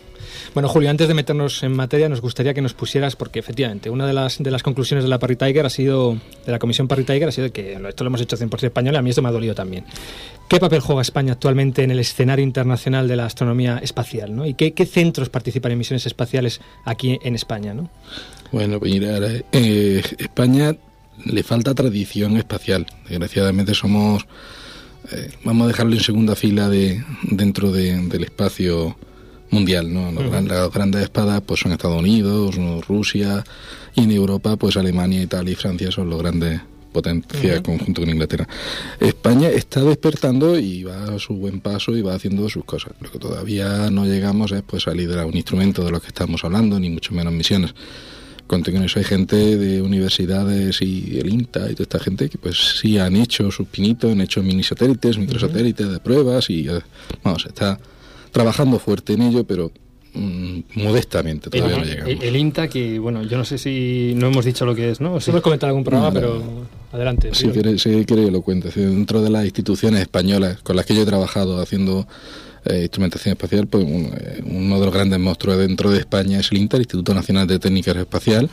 [0.55, 4.07] Bueno, Julio, antes de meternos en materia, nos gustaría que nos pusieras, porque efectivamente, una
[4.07, 7.05] de las, de las conclusiones de la Parry Tiger ha sido, de la Comisión Parry
[7.05, 9.29] Tiger, ha sido que esto lo hemos hecho 100% español y a mí esto me
[9.29, 9.85] ha dolido también.
[10.49, 14.35] ¿Qué papel juega España actualmente en el escenario internacional de la astronomía espacial?
[14.35, 14.47] ¿no?
[14.47, 17.73] ¿Y qué, qué centros participan en misiones espaciales aquí en España?
[17.73, 17.89] ¿no?
[18.53, 19.19] Bueno, pues mira,
[19.53, 20.77] eh, España
[21.25, 22.87] le falta tradición espacial.
[23.09, 24.27] Desgraciadamente somos,
[25.13, 28.97] eh, vamos a dejarlo en segunda fila de dentro de- del espacio
[29.51, 30.13] mundial, ¿no?
[30.13, 32.55] Los gran- las grandes espadas pues son Estados Unidos.
[32.87, 33.43] Rusia
[33.95, 36.61] y en Europa pues Alemania, Italia y Francia son los grandes
[36.93, 37.63] potencias Ujú.
[37.63, 38.49] conjunto con Inglaterra.
[39.01, 42.93] España está despertando y va a su buen paso y va haciendo sus cosas.
[43.01, 46.45] Lo que todavía no llegamos es pues a liderar un instrumento de lo que estamos
[46.45, 47.75] hablando, ni mucho menos misiones.
[48.47, 52.39] Conté con eso hay gente de universidades y el INTA y toda esta gente que
[52.39, 56.81] pues sí han hecho sus pinitos, han hecho mini satélites, microsatélites de pruebas y eh,
[57.23, 57.79] vamos, está
[58.33, 59.71] trabajando fuerte en ello, pero
[60.75, 62.13] modestamente todavía no el, llegamos.
[62.13, 65.01] el- el INTA, que bueno, yo no sé si no hemos dicho lo que es,
[65.01, 65.19] ¿no?
[65.19, 66.43] Hemos comentado algún programa, No, pero
[66.93, 67.31] adelante.
[67.35, 68.71] Si quiere, si quiere que lo cuente.
[68.71, 72.07] Si Dentro de las instituciones españolas con las que yo he trabajado haciendo
[72.65, 76.51] eh, instrumentación espacial, pues un- eh, uno de los grandes monstruos dentro de España es
[76.51, 78.51] el INTA, el Instituto Nacional de Técnica Aeroespacial,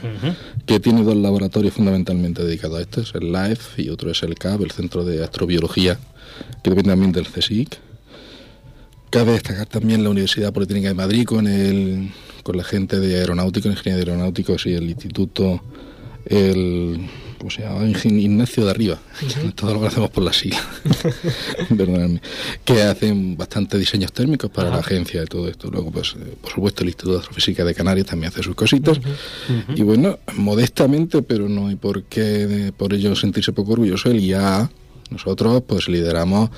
[0.66, 4.36] que tiene dos laboratorios fundamentalmente dedicados a esto, es el LIFE y otro es el
[4.36, 5.98] CAB, el Centro de Astrobiología,
[6.64, 7.78] que depende también del CSIC.
[9.16, 12.12] Cabe destacar también la Universidad Politécnica de Madrid con el
[12.44, 15.62] con la gente de aeronáutica, ingeniería de aeronáuticos y el Instituto
[16.26, 17.00] el
[17.38, 17.86] ¿cómo se llama?
[17.86, 19.00] Ignacio de Arriba.
[19.56, 20.60] Todo lo conocemos por la sigla.
[21.78, 22.22] Perdonadme.
[22.66, 25.72] Que hacen bastante diseños térmicos para la agencia y todo esto.
[25.72, 29.00] Luego, pues, eh, por supuesto, el Instituto de Astrofísica de Canarias también hace sus cositas.
[29.74, 34.70] Y bueno, modestamente, pero no hay por qué por ello sentirse poco orgulloso, el IAA,
[35.10, 36.50] nosotros pues lideramos,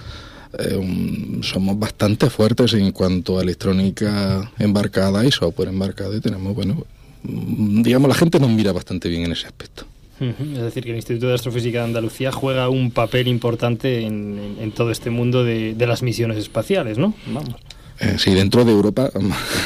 [0.60, 6.86] eh, somos bastante fuertes en cuanto a electrónica embarcada y software embarcado y tenemos, bueno,
[7.24, 9.86] mm, digamos, la gente nos mira bastante bien en ese aspecto.
[10.20, 14.58] Es decir, que el Instituto de Astrofísica de Andalucía juega un papel importante en, en-
[14.64, 17.14] en todo este mundo de, de las misiones espaciales, ¿no?
[17.28, 17.54] Vamos.
[18.00, 19.10] Eh, sí, dentro de Europa,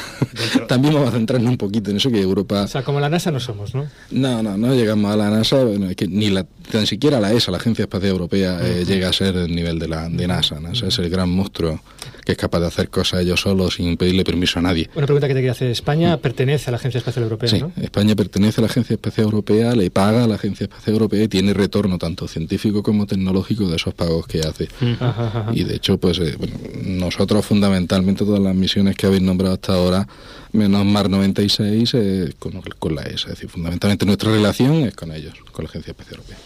[0.68, 2.64] también vamos a centrarnos un poquito en eso, que Europa...
[2.64, 3.88] O sea, como la NASA no somos, ¿no?
[4.10, 7.34] No, no, no llegamos a la NASA, bueno, es que ni la, tan siquiera la
[7.34, 10.60] ESA, la Agencia Espacial Europea, eh, llega a ser el nivel de la de NASA.
[10.60, 11.82] NASA es el gran monstruo
[12.26, 14.90] que es capaz de hacer cosas ellos solos sin pedirle permiso a nadie.
[14.96, 15.70] Una pregunta que te quería hacer.
[15.70, 17.72] España pertenece a la Agencia Espacial Europea, Sí, ¿no?
[17.82, 21.28] España pertenece a la Agencia Espacial Europea, le paga a la Agencia Espacial Europea y
[21.28, 24.68] tiene retorno tanto científico como tecnológico de esos pagos que hace.
[25.00, 25.52] Ajá, ajá.
[25.54, 26.54] Y de hecho, pues eh, bueno,
[26.84, 30.08] nosotros fundamentalmente todas las misiones que habéis nombrado hasta ahora,
[30.52, 33.30] menos Mar 96, eh, con, con la ESA.
[33.30, 36.38] Es decir, fundamentalmente nuestra relación es con ellos, con la Agencia Espacial Europea.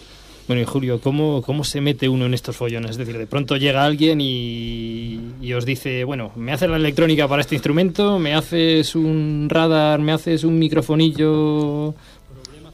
[0.47, 2.91] Bueno, y Julio, ¿cómo, ¿cómo se mete uno en estos follones?
[2.91, 7.27] Es decir, de pronto llega alguien y, y os dice, bueno, me haces la electrónica
[7.27, 11.95] para este instrumento, me haces un radar, me haces un microfonillo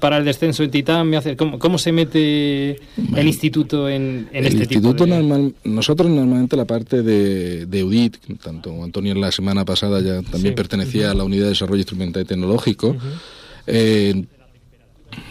[0.01, 1.37] para el descenso en Titán, me haces...
[1.37, 2.71] ¿Cómo, cómo se mete
[3.15, 5.09] el instituto en, en el este instituto tipo de...?
[5.11, 10.53] normal, nosotros normalmente la parte de, de UDIT, tanto Antonio la semana pasada ya también
[10.53, 10.57] Sí.
[10.57, 12.97] pertenecía a la unidad de desarrollo instrumental y tecnológico.
[13.67, 14.25] eh,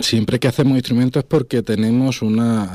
[0.00, 2.68] siempre que hacemos instrumentos es porque tenemos una,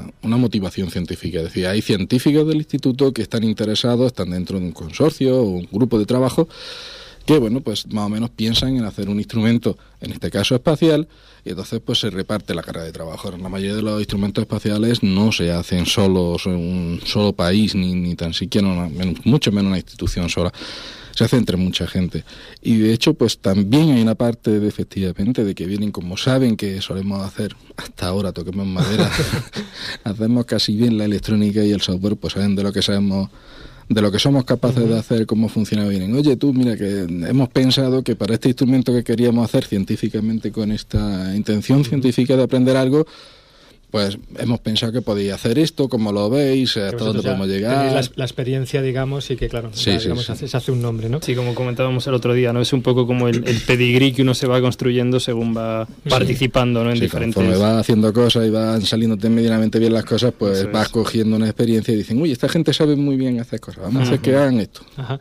[0.00, 1.38] ah, una motivación científica.
[1.38, 5.42] Es decir, hay científicos del instituto que están interesados, están dentro de un consorcio o
[5.42, 6.48] un grupo de trabajo
[7.24, 11.06] que bueno pues más o menos piensan en hacer un instrumento en este caso espacial
[11.44, 15.04] y entonces pues se reparte la carga de trabajo la mayoría de los instrumentos espaciales
[15.04, 18.90] no se hacen solos en un solo país ni, ni tan siquiera una-
[19.22, 20.52] mucho menos una institución sola
[21.14, 22.24] se hace entre mucha gente.
[22.60, 26.56] Y de hecho pues también hay una parte de efectivamente de que vienen como saben
[26.56, 29.10] que solemos hacer hasta ahora toquemos madera
[30.04, 33.30] hacemos casi bien la electrónica y el software pues saben de lo que sabemos
[33.88, 36.14] de lo que somos capaces de hacer, cómo funciona bien.
[36.14, 40.72] Oye, tú, mira, que hemos pensado que para este instrumento que queríamos hacer científicamente con
[40.72, 43.06] esta intención científica de aprender algo,
[43.92, 47.92] pues hemos pensado que podía hacer esto, como lo veis, hasta Que dónde podemos llegar.
[47.92, 50.32] La, la experiencia, digamos, y que, claro, Sí, sí, digamos, sí.
[50.32, 51.20] hace- se hace un nombre, ¿no?
[51.22, 52.60] Sí, como comentábamos el otro día, ¿no?
[52.62, 56.82] Es un poco como el, el pedigrí que uno se va construyendo según va participando,
[56.82, 56.90] ¿no?
[56.90, 57.34] En Sí, diferentes...
[57.34, 60.72] conforme vas haciendo cosas y van saliéndote medianamente bien las cosas, pues Eso es.
[60.72, 64.00] vas cogiendo una experiencia y dicen, uy, esta gente sabe muy bien hacer cosas, vamos
[64.00, 64.80] a hacer que hagan esto.
[64.96, 65.20] Ajá.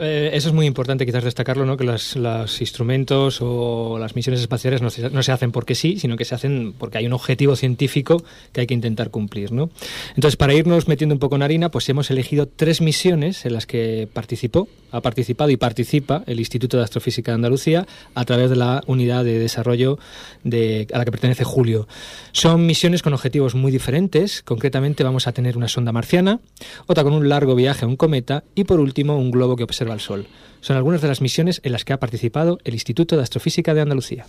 [0.00, 1.76] Eh, eso es muy importante quizás destacarlo, ¿no?
[1.76, 5.98] que las- los instrumentos o las misiones espaciales no se, no se hacen porque sí,
[5.98, 8.11] sino que se hacen porque hay un objetivo científico
[8.52, 9.52] que hay que intentar cumplir.
[9.52, 9.70] ¿no?
[10.14, 13.66] Entonces, para irnos metiendo un poco en harina, pues hemos elegido tres misiones en las
[13.66, 18.56] que participó, ha participado y participa el Instituto de Astrofísica de Andalucía a través de
[18.56, 19.98] la unidad de desarrollo
[20.44, 21.88] de, a la que pertenece Julio.
[22.32, 24.42] Son misiones con objetivos muy diferentes.
[24.42, 26.40] Concretamente vamos a tener una sonda marciana,
[26.86, 29.94] otra con un largo viaje a un cometa y por último un globo que observa
[29.94, 30.26] el Sol.
[30.60, 33.80] Son algunas de las misiones en las que ha participado el Instituto de Astrofísica de
[33.80, 34.26] Andalucía.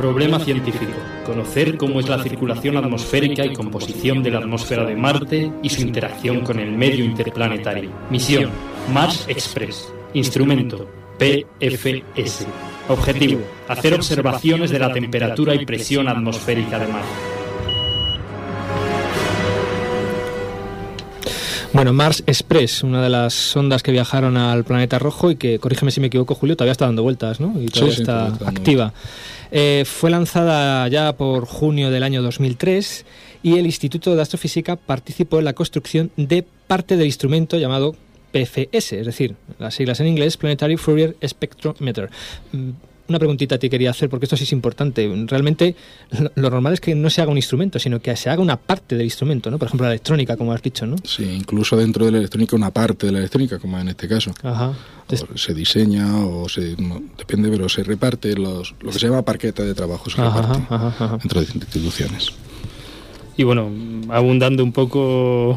[0.00, 0.94] Problema científico.
[1.26, 5.82] Conocer cómo es la circulación atmosférica y composición de la atmósfera de Marte y su
[5.82, 7.90] interacción con el medio interplanetario.
[8.08, 8.50] Misión.
[8.94, 9.92] Mars Express.
[10.14, 10.88] Instrumento.
[11.18, 12.46] PFS.
[12.88, 13.42] Objetivo.
[13.68, 17.08] Hacer observaciones de la temperatura y presión atmosférica de Marte.
[21.74, 25.90] Bueno, Mars Express, una de las sondas que viajaron al planeta rojo y que, corrígeme
[25.90, 27.52] si me equivoco, Julio, todavía está dando vueltas, ¿no?
[27.60, 28.92] Y todavía Sí, sí, está activa.
[29.52, 33.04] Eh, fue lanzada ya por junio del año 2003
[33.42, 37.94] y el Instituto de Astrofísica participó en la construcción de parte del instrumento llamado
[38.32, 42.10] PFS, es decir, las siglas en inglés, Planetary Fourier Spectrometer.
[43.10, 45.12] Una preguntita te quería hacer, porque esto sí es importante.
[45.26, 45.74] Realmente
[46.16, 48.56] lo, lo normal es que no se haga un instrumento, sino que se haga una
[48.56, 49.58] parte del instrumento, ¿no?
[49.58, 50.94] Por ejemplo, la electrónica, como has dicho, ¿no?
[51.02, 54.32] Sí, incluso dentro de la electrónica una parte de la electrónica, como en este caso.
[54.44, 54.72] Ajá.
[55.32, 59.22] O se diseña o se no, depende, pero se reparte los, lo que se llama
[59.22, 61.18] parqueta de trabajo se Ajá, reparte ajá, ajá.
[61.18, 62.28] dentro de instituciones.
[63.36, 63.70] Y bueno,
[64.10, 65.56] abundando un poco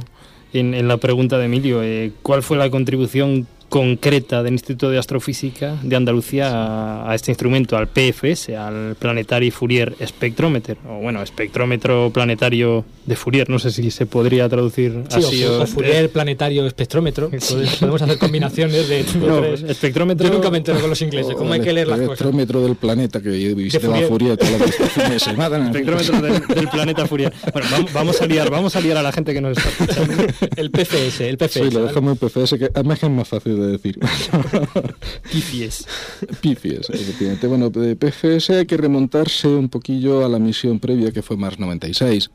[0.53, 4.99] en, en la pregunta de Emilio, eh, ¿cuál fue la contribución concreta del Instituto de
[4.99, 11.23] Astrofísica de Andalucía a, a este instrumento, al PFS, al Planetary Fourier Spectrometer, o bueno,
[11.23, 15.43] espectrómetro planetario de Fourier, no sé si se podría traducir Sí, así.
[15.45, 17.31] o, o Fourier planetario espectrómetro.
[17.31, 19.63] Podemos- Podemos hacer combinaciones de dos o No, tres.
[19.63, 22.11] espectrómetro- Yo nunca me entero con los ingleses, cómo hay que leer las cosas.
[22.13, 24.07] espectrómetro del planeta que visitaba Fourier.
[24.07, 25.65] Fourier todas las matan.
[25.65, 27.33] Espectrómetro del, del planeta Fourier.
[27.51, 30.23] Bueno, vamos, vamos a liar, vamos a liar a la gente que nos está escuchando.
[30.57, 31.53] El PFS, el PFS.
[31.69, 33.99] Sí, lo dejamos en PFS, que además es más fácil de decir.
[35.31, 35.85] Pifies.
[36.41, 37.47] Pifies, efectivamente.
[37.47, 41.59] Bueno, de PFS hay que remontarse un poquillo a la misión previa que fue Mars
[41.59, 42.29] 96,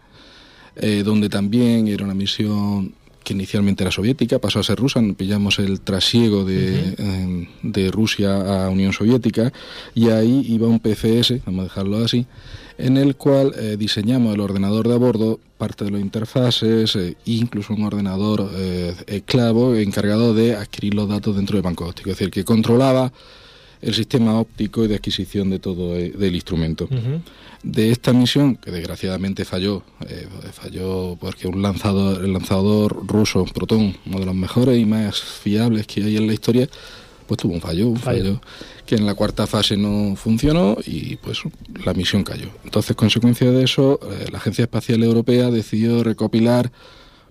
[0.77, 2.95] eh, donde también era una misión
[3.29, 8.65] que inicialmente era soviética, pasó a ser rusa, pillamos el trasiego de, eh, de Rusia
[8.65, 9.53] a Unión Soviética
[9.95, 12.27] y ahí iba un PFS, vamos a dejarlo así,
[12.79, 17.17] en el cual eh, diseñamos el ordenador de a bordo, parte de los interfaces, eh,
[17.27, 21.85] incluso un ordenador eh, esclavo encargado de adquirir los datos dentro del banco.
[21.85, 23.13] Óptico, es decir, que controlaba
[23.81, 26.89] el sistema óptico y de adquisición de todo eh, del instrumento.
[27.63, 33.97] De esta misión, que desgraciadamente falló, eh, falló porque un lanzador, el lanzador ruso Proton,
[34.07, 36.69] uno de los mejores y más fiables que hay en la historia,
[37.27, 38.25] pues tuvo un fallo, un Fallo.
[38.25, 38.41] fallo
[38.87, 41.41] que en la cuarta fase no funcionó y pues
[41.85, 42.49] la misión cayó.
[42.65, 46.73] Entonces, consecuencia de eso, eh, la Agencia Espacial Europea decidió recopilar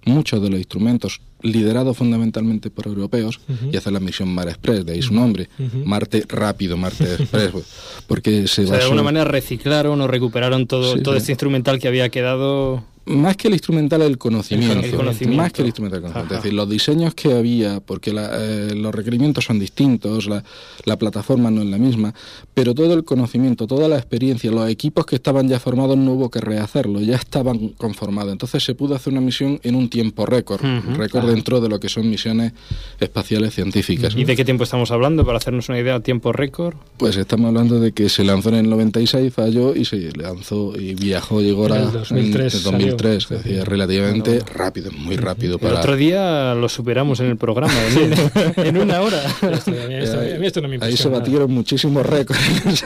[0.07, 3.39] muchos de los instrumentos liderados fundamentalmente por europeos
[3.71, 5.49] y hacer la misión Mar Express, de ahí su nombre.
[5.85, 7.65] Marte rápido, Marte Express, pues,
[8.07, 11.19] porque se O sea, de alguna manera reciclaron o recuperaron todo, Sí, todo sí.
[11.19, 12.83] este instrumental que había quedado.
[13.07, 14.79] Más que el instrumental, el conocimiento.
[14.79, 15.41] El conocimiento.
[15.41, 16.33] Más que el instrumental, el conocimiento.
[16.35, 16.37] Ajá.
[16.37, 20.43] Es decir, los diseños que había, porque la- eh, los requerimientos son distintos, la,
[20.85, 22.13] la plataforma no es la misma,
[22.53, 26.29] pero todo el conocimiento, toda la experiencia, los equipos que estaban ya formados no hubo
[26.29, 28.31] que rehacerlo, ya estaban conformados.
[28.31, 30.61] Entonces se pudo hacer una misión en un tiempo récord,
[30.97, 32.53] récord dentro de lo que son misiones
[32.99, 34.15] espaciales científicas.
[34.15, 35.25] ¿Y de qué tiempo estamos hablando?
[35.25, 36.75] Para hacernos una idea, tiempo récord.
[36.97, 40.93] Pues estamos hablando de que se lanzó en el 96, falló y se lanzó y
[40.95, 45.55] viajó, llegó a el 2003 en el 2003, es decir, es relativamente rápido, muy rápido
[45.55, 48.13] El para otro día lo superamos en el programa, en,
[48.65, 49.21] en una hora.
[49.51, 52.39] Esto, a mí esto- a mí esto no me Ahí se batieron muchísimos récords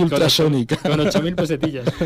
[0.00, 0.76] ultrasónica.
[0.76, 1.86] Con 8.000 pesetillas.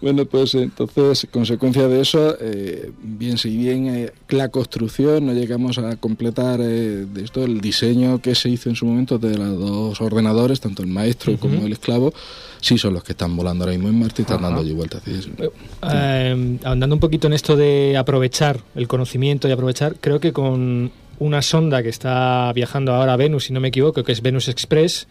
[0.00, 5.78] Bueno, pues entonces, consecuencia de eso, eh, bien, si bien eh, la construcción no llegamos
[5.78, 9.58] a completar eh, de esto el diseño que se hizo en su momento de los
[9.58, 12.12] dos ordenadores, tanto el maestro como el esclavo,
[12.60, 14.46] sí son los que están volando ahora mismo en Marte y están Ajá.
[14.46, 15.04] dando allí vueltas.
[15.04, 15.32] Decir,
[15.92, 20.90] Eh, ahondando un poquito en esto de aprovechar el conocimiento y aprovechar, creo que con
[21.18, 24.48] una sonda que está viajando ahora a Venus, si no me equivoco, que es Venus
[24.48, 25.06] Express,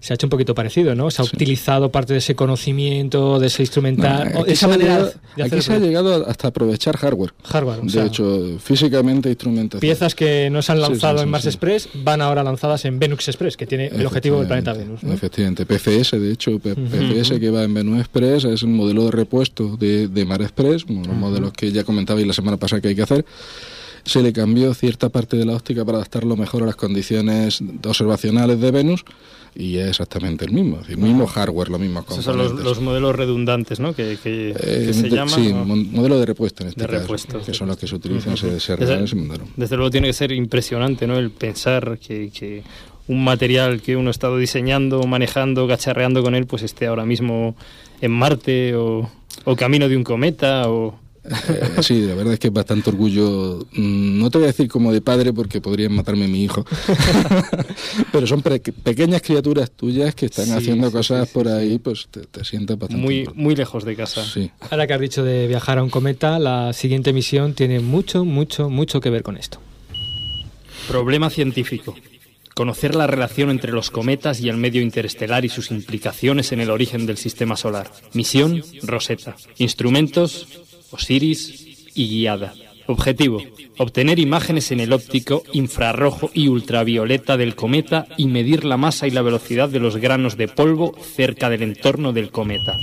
[0.00, 1.10] se ha hecho un poquito parecido, ¿no?
[1.10, 4.94] Se ha utilizado parte de ese conocimiento, de ese instrumental, No, o aquí esa manera
[4.98, 7.32] llegado- de aquí se ha llegado hasta aprovechar hardware.
[7.44, 9.80] Hardware, o de sea, hecho, físicamente instrumentación.
[9.80, 11.46] piezas que no se han sí, lanzado sí, en Mars.
[11.46, 15.02] Express van ahora lanzadas en Venus Express, que tiene el objetivo del planeta Venus.
[15.02, 15.12] ¿no?
[15.12, 16.82] Efectivamente, PFS, de hecho, P- Ujú.
[16.86, 20.84] PFS que va en Venus Express es el modelo de repuesto de, de Mar Express,
[20.88, 23.24] uno de los modelos que ya comentabais la semana pasada que hay que hacer.
[24.04, 28.60] se le cambió cierta parte de la óptica para adaptarlo mejor a las condiciones observacionales
[28.60, 29.02] de Venus
[29.56, 32.64] y es exactamente el mismo, el mismo hardware, los mismos Esos son los, componentes.
[32.76, 33.94] los modelos redundantes, ¿no?
[33.94, 35.28] Que, que- que Eh, se de- llaman.
[35.28, 35.64] sí, ¿no?
[35.64, 37.40] modelo de repuesto en este De caso, repuesto.
[37.42, 39.44] que son los que se utilizan, se, se Desde- ese modelo.
[39.56, 41.18] Desde luego tiene que ser impresionante, ¿no?
[41.18, 42.62] El pensar que, que
[43.06, 47.54] un material que uno ha estado diseñando, manejando, cacharreando con él, pues esté ahora mismo
[48.00, 49.08] en Marte o,
[49.44, 50.98] o camino de un cometa o...
[51.24, 53.66] Eh, sí, la verdad es que es bastante orgullo.
[53.72, 56.64] mm, No te voy a decir como de padre porque podrían matarme a mi hijo.
[58.12, 61.52] Pero son pre- pequeñas criaturas tuyas que están Sí, haciendo sí, cosas sí, por sí,
[61.52, 63.02] ahí, pues te, te sientas bastante.
[63.02, 64.24] Muy, muy lejos de casa.
[64.24, 64.50] Sí.
[64.70, 68.68] Ahora que has dicho de viajar a un cometa, la siguiente misión tiene mucho, mucho,
[68.68, 69.60] mucho que ver con esto.
[70.88, 71.94] Problema científico.
[72.54, 76.70] Conocer la relación entre los cometas y el medio interestelar y sus implicaciones en el
[76.70, 77.90] origen del sistema solar.
[78.12, 79.34] Misión Rosetta.
[79.58, 80.46] Instrumentos
[80.94, 82.54] Osiris y guiada.
[82.86, 83.42] Objetivo.
[83.78, 89.10] Obtener imágenes en el óptico infrarrojo y ultravioleta del cometa y medir la masa y
[89.10, 92.76] la velocidad de los granos de polvo cerca del entorno del cometa.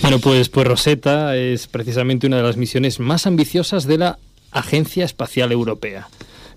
[0.00, 4.18] Bueno, pues, pues Rosetta es precisamente una de las misiones más ambiciosas de la
[4.50, 6.08] Agencia Espacial Europea.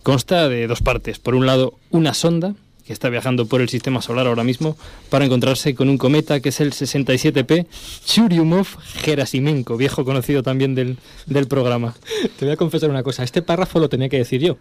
[0.03, 1.19] Consta de dos partes.
[1.19, 2.55] Por un lado, una sonda
[2.85, 4.77] que está viajando por el sistema solar ahora mismo
[5.09, 7.65] para encontrarse con un cometa que es el 67P
[8.05, 11.95] Churyumov-Gerasimenko, viejo conocido también del, del programa.
[12.37, 14.57] Te voy a confesar una cosa, este párrafo lo tenía que decir yo,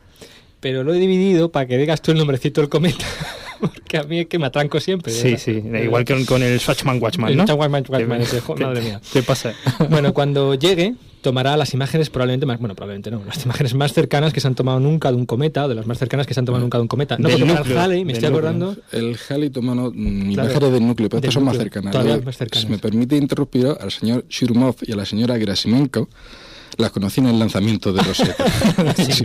[0.61, 3.05] pero lo he dividido para que digas tú el nombrecito del cometa,
[3.61, 5.13] porque a mí es que me atranco siempre.
[5.13, 5.39] Sí, ¿verdad?
[5.45, 7.47] sí, igual que con, el Swatchman Watchman, El ¿no?
[7.47, 9.01] Swatchman Watchman, ¿Qué- ese, madre mía.
[9.13, 9.53] ¿Qué pasa?
[9.91, 14.33] Bueno, cuando llegue, tomará las imágenes probablemente más, bueno, probablemente no, las imágenes más cercanas
[14.33, 16.41] que se han tomado nunca de un cometa, o de las más cercanas que se
[16.41, 17.17] han tomado nunca de un cometa.
[17.19, 18.49] No, porque el Halley, me estoy núcleo.
[18.51, 21.93] acordando, El Halley toma no, Claro, imágenes del núcleo, pero estas son más núcleo, cercanas.
[21.93, 22.65] todavía más cercanas.
[22.65, 26.09] Si me permite interrumpir al señor Shurmov y a la señora Gerasimenko,
[26.79, 28.45] las conocí en el lanzamiento de Rosetta.
[28.97, 29.25] Sí.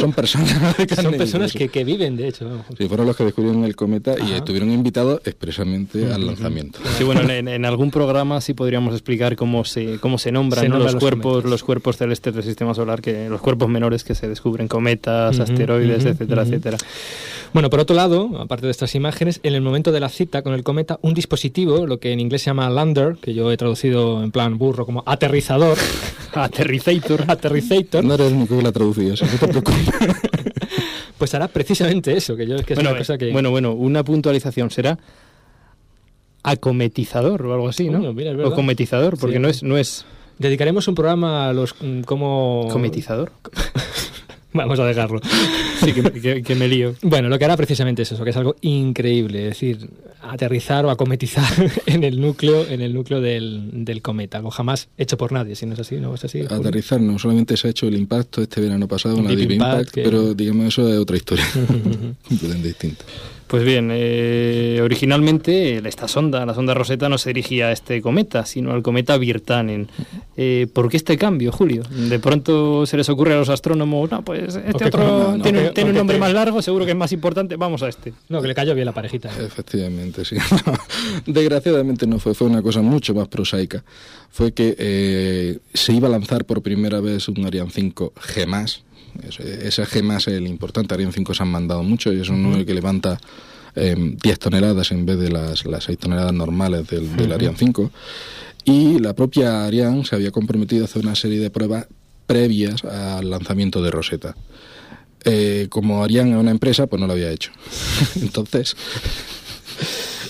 [0.00, 2.46] Son personas de son personas que, que viven, de hecho.
[2.48, 2.66] vamos.
[2.78, 6.78] Sí, fueron los que descubrieron el cometa y estuvieron invitados expresamente al lanzamiento.
[6.98, 10.68] Sí, bueno, en, en algún programa sí podríamos explicar cómo se, cómo se nombran Se
[10.68, 10.74] ¿no?
[10.76, 11.50] nombran los, los cuerpos, cometas.
[11.50, 16.00] los cuerpos celestes del sistema solar, que los cuerpos menores que se descubren, cometas, asteroides,
[16.00, 16.50] ujú, etcétera, ujú.
[16.50, 16.76] etcétera.
[17.52, 20.54] Bueno, por otro lado, aparte de estas imágenes, en el momento de la cita con
[20.54, 24.22] el cometa, un dispositivo, lo que en inglés se llama lander, que yo he traducido
[24.24, 25.78] en plan burro como aterrizador,
[26.64, 29.84] aterrizator, aterrizator, No eres el único que la traducía, eso, no te preocupes.
[31.18, 33.30] pues hará precisamente eso, que yo es que es Bueno, una cosa que...
[33.32, 34.98] bueno, bueno, una puntualización será
[36.42, 38.12] acometizador o algo así, ¿no?
[38.12, 39.42] Mira, es o cometizador, porque Sí.
[39.42, 40.04] no es no es
[40.36, 41.76] Dedicaremos un programa a los...
[41.80, 42.66] mm, como...
[42.72, 43.30] cometizador.
[44.54, 45.20] Vamos a dejarlo.
[45.84, 46.94] Sí, que, que- que me lío.
[47.02, 49.90] Bueno, lo que hará precisamente es eso, que es algo increíble, es decir,
[50.22, 51.44] aterrizar o acometizar
[51.86, 55.66] en el núcleo, en el núcleo del, del cometa, algo jamás hecho por nadie, si
[55.66, 56.40] no es así, no es así.
[56.48, 59.72] Aterrizar no solamente se ha hecho el impacto este verano pasado, una Deep Deep Impact,
[59.80, 61.44] Impact, que- pero digamos eso es otra historia,
[62.28, 63.04] completamente distinta.
[63.46, 68.46] Pues bien, eh, originalmente esta sonda, la sonda Rosetta, no se dirigía a este cometa,
[68.46, 69.86] sino al cometa Virtanen.
[70.36, 71.82] Eh, ¿Por qué este cambio, Julio?
[71.90, 75.62] De pronto se les ocurre a los astrónomos, no, pues este otro no, no, tiene,
[75.64, 77.88] que- tiene o un nombre te- más largo, seguro que es más importante, vamos a
[77.88, 78.14] este.
[78.30, 79.28] No, que le cayó bien la parejita.
[79.28, 80.36] Efectivamente, sí.
[81.26, 83.84] Desgraciadamente no fue, fue una cosa mucho más prosaica.
[84.30, 88.80] Fue que eh, se iba a lanzar por primera vez un Ariane 5 G+.
[89.22, 90.94] Ese, ese G+, es el importante.
[90.94, 93.18] Ariane 5 se han mandado mucho y es un número que levanta
[93.76, 97.32] eh, 10 toneladas en vez de las, las 6 toneladas normales del.
[97.32, 97.90] Ariane 5.
[98.64, 101.86] Y la propia Ariane se había comprometido a hacer una serie de pruebas
[102.26, 104.34] previas al lanzamiento de Rosetta.
[105.24, 107.50] Eh, como Ariane es una empresa, pues no lo había hecho.
[108.20, 108.76] Entonces,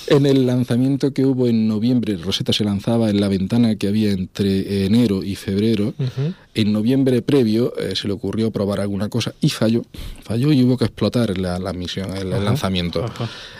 [0.09, 4.11] en el lanzamiento que hubo en noviembre, Rosetta se lanzaba en la ventana que había
[4.11, 5.94] entre enero y febrero.
[6.55, 9.84] En noviembre previo eh, se le ocurrió probar alguna cosa y falló.
[10.22, 13.05] Falló y hubo que explotar la, la misión, el, lanzamiento.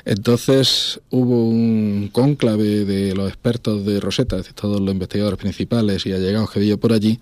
[0.05, 6.13] Entonces hubo un cónclave de los expertos de Rosetta, de todos los investigadores principales y
[6.13, 7.21] allegados que había por allí,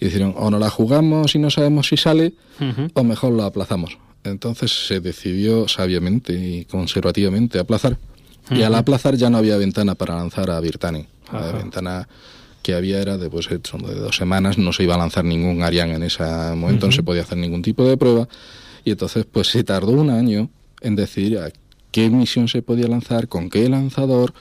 [0.00, 2.32] y dijeron, o nos la jugamos y no sabemos si sale,
[2.94, 3.98] o mejor la aplazamos.
[4.24, 7.98] Entonces se decidió sabiamente y conservativamente aplazar.
[8.50, 11.06] Y al aplazar ya no había ventana para lanzar a Virtani.
[11.32, 12.08] La ventana
[12.62, 13.58] que había era de, pues, de
[13.94, 17.22] dos semanas, no se iba a lanzar ningún Ariane en ese momento, no se podía
[17.22, 18.28] hacer ningún tipo de prueba.
[18.84, 21.52] Y entonces pues se tardó un año en decidir a
[21.90, 24.32] qué misión se podía lanzar, con qué lanzador,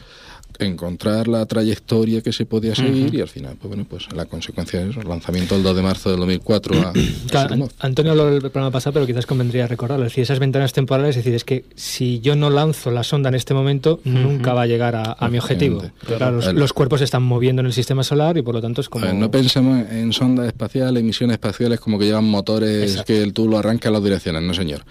[0.59, 4.81] encontrar la trayectoria que se podía seguir y al final, pues bueno, pues la consecuencia
[4.81, 6.93] es el lanzamiento el 2 de marzo del 2004 a, a
[7.29, 10.05] Claro, Antonio habló del programa pasado, pero quizás convendría recordarlo.
[10.05, 13.29] Es decir, esas ventanas temporales, es decir, es que si yo no lanzo la sonda
[13.29, 15.83] en este momento, nunca va a llegar a, a mi objetivo.
[16.05, 18.61] Claro, los, El- los cuerpos se están moviendo en el sistema solar y por lo
[18.61, 19.05] tanto es como...
[19.05, 23.13] Ver, no pensemos en sondas espaciales, misiones espaciales como que llevan motores Exacto.
[23.13, 24.81] que tú lo arrancas a las direcciones, no señor.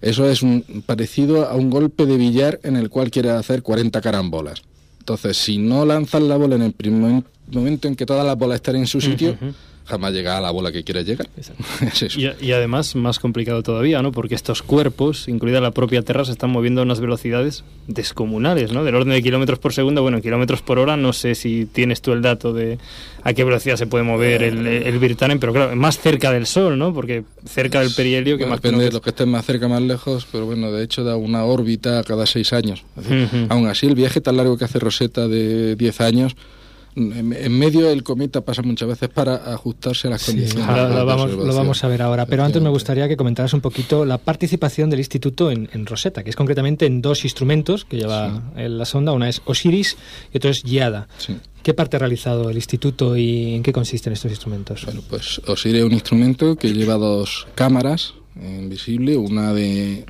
[0.00, 4.00] Eso es un, parecido a un golpe de billar en el cual quieres hacer 40
[4.00, 4.62] carambolas.
[5.08, 8.56] Entonces, si no lanzas la bola en el primer momento en que todas las bolas
[8.56, 9.38] estén en su sitio.
[9.88, 11.28] Jamás llega a la bola que quieres llegar.
[12.00, 12.16] Es.
[12.16, 14.12] Y, y además más complicado todavía, ¿no?
[14.12, 18.84] Porque estos cuerpos, incluida la propia Tierra, se están moviendo a unas velocidades descomunales, ¿no?
[18.84, 20.02] Del orden de kilómetros por segundo.
[20.02, 22.78] Bueno, en kilómetros por hora no sé si tienes tú el dato de
[23.24, 26.78] a qué velocidad se puede mover el, el Virtanen, pero claro, más cerca del Sol,
[26.78, 26.94] ¿no?
[26.94, 29.82] Porque cerca del perihelio que Bueno, más depende de los que estén más cerca, más
[29.82, 32.84] lejos, pero bueno, de hecho da una órbita cada seis años.
[32.96, 33.46] Decir, Ujú.
[33.48, 36.36] Aún así, el viaje tan largo que hace Rosetta de 10 años,
[36.96, 40.66] en, medio el cometa pasa muchas veces para ajustarse a las Sí, condiciones.
[40.66, 41.46] lo, vamos, observación.
[41.48, 44.90] lo vamos a ver ahora, pero antes me gustaría que comentaras un poquito la participación
[44.90, 48.84] del instituto en, en Rosetta, que es concretamente en dos instrumentos que lleva eh, la
[48.84, 49.96] sonda, una es Osiris
[50.32, 51.08] y otro es Giada.
[51.18, 51.36] Sí.
[51.62, 54.84] ¿Qué parte ha realizado el instituto y en qué consisten estos instrumentos?
[54.84, 60.06] Bueno, pues Osiris es un instrumento que lleva dos cámaras eh, visibles, una de,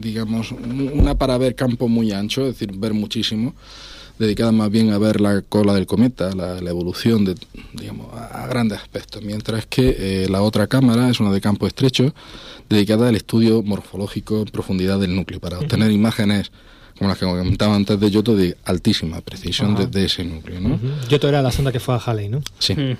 [0.00, 3.54] digamos, una para ver campo muy ancho, es decir, ver muchísimo,
[4.18, 7.34] dedicada más bien a ver la cola del cometa, la, la evolución de,
[7.74, 12.14] digamos, a, grandes aspectos, mientras que eh, la otra cámara es una de campo estrecho,
[12.68, 16.50] dedicada al estudio morfológico en profundidad del núcleo, para obtener imágenes
[16.98, 19.84] como las que comentaba antes de Yoto, de altísima precisión Ajá.
[19.86, 20.60] de, de ese núcleo.
[20.60, 20.80] ¿no?
[21.08, 22.42] Yoto era la sonda que fue a Halley, ¿no?
[22.58, 22.72] Sí.
[22.72, 22.98] En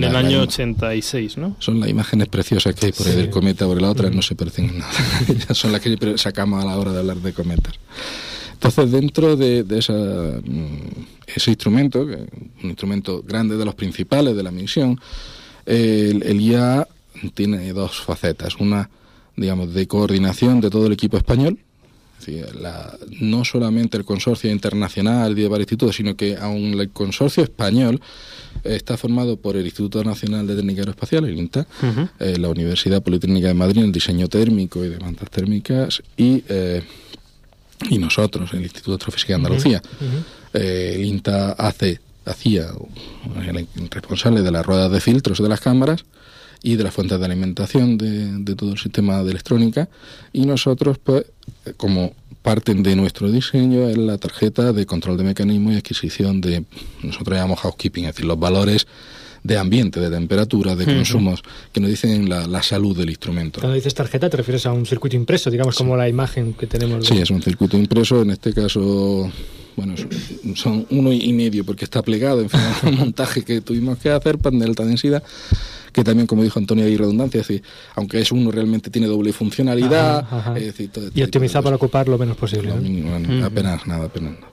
[0.00, 1.56] la- el la- año 86, ¿no?
[1.58, 3.18] Son las imágenes preciosas que hay por ahí Sí.
[3.18, 4.92] del cometa, porque las otras no se parecen en nada.
[5.54, 7.74] Son las que siempre sacamos a la hora de hablar de cometas.
[8.62, 12.20] Entonces, dentro de, de esa, mm, ese instrumento, que es
[12.62, 15.00] un instrumento grande de los principales de la misión,
[15.64, 16.86] el, el IAA
[17.32, 18.56] tiene dos facetas.
[18.56, 18.90] Una,
[19.34, 21.58] digamos, de coordinación de todo el equipo español,
[22.60, 27.98] la- no solamente el consorcio internacional de varios institutos, sino que aún el consorcio español
[28.62, 31.66] está formado por el Instituto Nacional de Técnica Aeroespacial, el INTA,
[32.18, 36.44] eh, la Universidad Politécnica de Madrid en el diseño térmico y de mantas térmicas y,
[36.50, 36.82] eh,
[37.88, 39.82] y nosotros, el Instituto de Astrofísica de Andalucía.
[40.52, 42.68] Eh, el INTA hace, hacía
[43.46, 46.04] el responsable de las ruedas de filtros de las cámaras
[46.62, 49.88] y de las fuentes de alimentación de, de todo el sistema de electrónica
[50.32, 51.24] y nosotros pues
[51.76, 52.12] como
[52.42, 56.64] parte de nuestro diseño es la tarjeta de control de mecanismo y adquisición de
[57.02, 58.86] nosotros llamamos housekeeping es decir los valores
[59.42, 63.60] de ambiente de temperatura de consumos que nos dicen la, la salud del instrumento.
[63.60, 67.00] Cuando dices tarjeta te refieres a un circuito impreso, digamos como la imagen que tenemos.
[67.08, 69.30] de- Sí, es un circuito impreso, en este caso,
[69.76, 69.94] bueno,
[70.54, 74.36] son- uno y medio porque está plegado, en fin, un montaje que tuvimos que hacer
[74.38, 75.22] para de alta densidad,
[75.92, 77.62] que también, como dijo Antonio, hay redundancia, es decir,
[77.96, 80.58] aunque es uno realmente tiene doble funcionalidad, Ajá, ajá.
[80.58, 82.68] es decir, todo Y optimizar para ocupar lo menos posible.
[82.70, 82.82] Lo ¿no?
[82.82, 83.44] mínimo, bueno, Ujú.
[83.46, 84.46] apenas nada, apenas nada.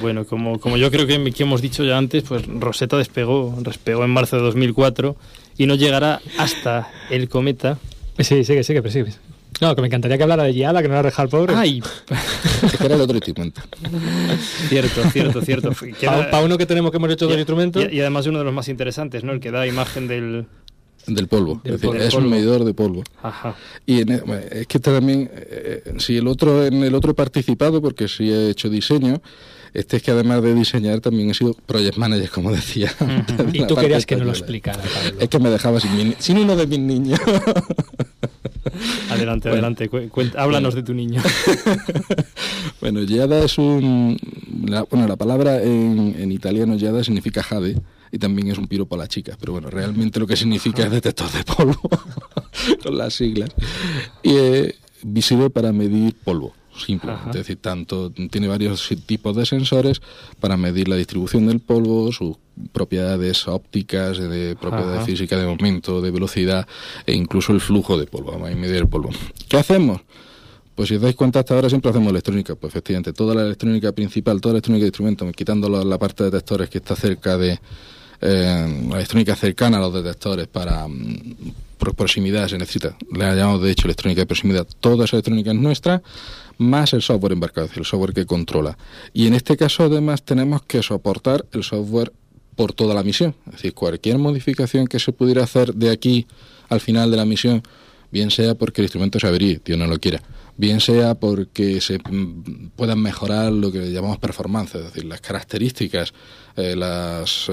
[0.00, 4.04] Bueno, como, como yo creo que, que hemos dicho ya antes, pues Rosetta despegó, despegó
[4.04, 5.16] en marzo de 2004
[5.58, 7.78] y no llegará hasta el cometa.
[8.18, 9.12] Sí, sigue, sigue, pero sigue.
[9.60, 11.54] No, que me encantaría que hablara de Giada, que no la deja al pobre.
[11.56, 11.82] ¡Ay!
[12.78, 13.60] Que era el otro instrumento.
[14.68, 15.72] Cierto, cierto, cierto.
[16.30, 17.84] Para uno que tenemos que hemos hecho y- dos instrumentos.
[17.90, 19.32] Y, y además uno de los más interesantes, ¿no?
[19.32, 20.46] El que da imagen del...
[21.08, 23.02] Del polvo, Del es, decir, es un medidor de polvo.
[23.22, 23.56] Ajá.
[23.86, 27.80] Y en- bueno, es que también, eh, si el otro, en el otro he participado,
[27.82, 29.20] porque sí he hecho diseño,
[29.74, 32.90] este es que además de diseñar también he sido project manager, como decía.
[33.52, 35.20] Y tú querías que no lo explicara, Pablo.
[35.20, 37.20] Es que me dejaba sin, mi ni- sin uno de mis niños.
[39.10, 39.66] Adelante, Bueno.
[39.66, 39.88] adelante.
[39.88, 41.22] cu- cuenta- háblanos de tu niño.
[42.80, 44.16] bueno, Giada es un...
[44.66, 47.76] La, bueno, la palabra en, en italiano Giada significa jade
[48.12, 50.90] y también es un piropo a las chicas, pero bueno, realmente lo que significa es
[50.90, 51.88] detector de polvo,
[52.82, 53.50] con las siglas.
[54.22, 54.74] Y eh,
[55.20, 56.54] sirve para medir polvo.
[56.76, 57.30] Simplemente, Ajá.
[57.30, 60.00] es decir, tanto tiene varios tipos de sensores
[60.38, 62.36] para medir la distribución del polvo, sus
[62.70, 66.68] propiedades ópticas, de propiedades físicas de momento, de velocidad
[67.04, 69.10] e incluso el flujo de polvo, vamos a medir el polvo.
[69.48, 70.02] ¿Qué hacemos?
[70.78, 72.54] Pues si os dais cuenta, hasta ahora siempre hacemos electrónica.
[72.54, 76.30] Pues efectivamente, toda la electrónica principal, toda la electrónica de instrumentos, quitando la parte de
[76.30, 77.58] detectores que está cerca de.
[78.20, 81.34] Eh, la electrónica cercana a los detectores para mm,
[81.78, 82.96] por proximidad se necesita.
[83.12, 84.66] Le llamamos de hecho electrónica de proximidad.
[84.80, 86.02] Toda esa electrónica es nuestra,
[86.58, 88.76] más el software embarcado, el software que controla.
[89.14, 92.12] Y en este caso, además, tenemos que soportar el software
[92.56, 93.34] por toda la misión.
[93.46, 96.26] Es decir, cualquier modificación que se pudiera hacer de aquí
[96.68, 97.62] al final de la misión
[98.10, 100.20] bien sea porque el instrumento se averíe, Dios no lo quiera,
[100.58, 106.12] bien sea porque se mm, puedan mejorar lo que llamamos performance, es decir, las características,
[106.56, 107.50] eh, los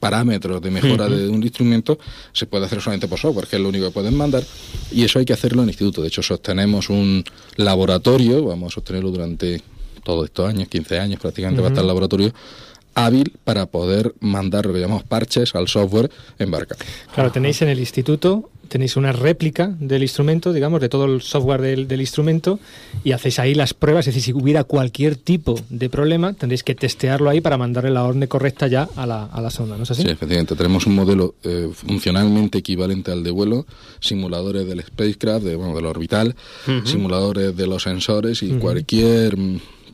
[0.00, 1.98] parámetros de mejora de un instrumento,
[2.32, 4.42] se puede hacer solamente por software, que es lo único que pueden mandar,
[4.90, 6.00] y eso hay que hacerlo en el instituto.
[6.02, 7.22] De hecho, sostenemos un
[7.56, 9.62] laboratorio, vamos a sostenerlo durante
[10.02, 12.32] todos estos años, 15 años prácticamente va a estar el laboratorio,
[12.94, 16.76] hábil para poder mandar lo que llamamos parches al software en barca.
[17.14, 21.60] Claro, tenéis en el instituto, tenéis una réplica del instrumento, digamos, de todo el software
[21.60, 22.58] del, del instrumento
[23.04, 26.74] y hacéis ahí las pruebas, es decir, si hubiera cualquier tipo de problema, tendréis que
[26.74, 29.90] testearlo ahí para mandarle la orden correcta ya a la, a la sonda, ¿no es
[29.90, 30.02] así?
[30.02, 30.54] Sí, efectivamente.
[30.54, 33.66] Tenemos un modelo eh, funcionalmente equivalente al de vuelo,
[34.00, 36.34] simuladores del spacecraft, de, bueno, del orbital,
[36.84, 39.36] simuladores de los sensores y cualquier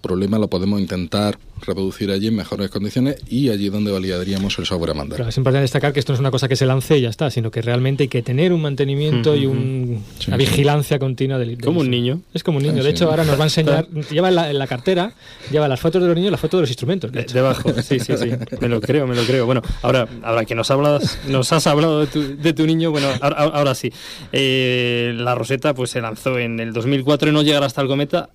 [0.02, 4.90] problema lo podemos intentar reproducir allí en mejores condiciones y allí donde validaríamos el software
[4.90, 5.16] a mandar.
[5.16, 7.08] Claro, es importante destacar que esto no es una cosa que se lance y ya
[7.08, 10.44] está, sino que realmente hay que tener un mantenimiento y un- Sí, una sí.
[10.44, 12.20] vigilancia continua del, del Como un niño.
[12.34, 12.78] Es como un niño.
[12.78, 15.14] Sí, De hecho, ahora nos va a enseñar, lleva en la, en la cartera,
[15.52, 17.12] lleva las fotos de los niños y las fotos de los instrumentos.
[17.12, 17.34] de De- hecho.
[17.34, 18.30] Debajo, sí, sí, sí.
[18.60, 19.46] Me lo creo, me lo creo.
[19.46, 23.06] Bueno, ahora, ahora que nos hablas, nos has hablado de tu, de tu niño, bueno,
[23.20, 23.92] ahora, ahora sí.
[24.32, 28.30] Eh, la Rosetta pues se lanzó en el 2004 y no llegará hasta el cometa.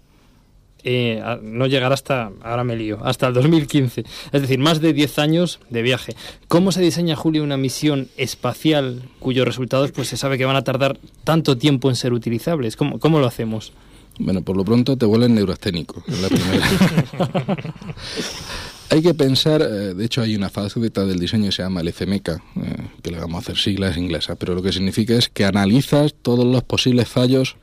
[0.90, 4.06] Eh, no llegará hasta, ahora me lío, hasta el 2015.
[4.32, 6.16] Es decir, más de 10 años de viaje.
[6.48, 10.64] ¿Cómo se diseña, Julio, una misión espacial cuyos resultados pues se sabe que van a
[10.64, 12.78] tardar tanto tiempo en ser utilizables?
[12.78, 13.74] ¿Cómo, cómo lo hacemos?
[14.18, 16.66] Bueno, por lo pronto te vuelven neurasténico, la primera.
[18.90, 21.90] hay que pensar, eh, de hecho hay una faceta del diseño que se llama el
[21.90, 22.40] FMK, eh,
[23.04, 26.46] que le vamos a hacer siglas inglesas, pero lo que significa es que analizas todos
[26.46, 27.58] los posibles fallos,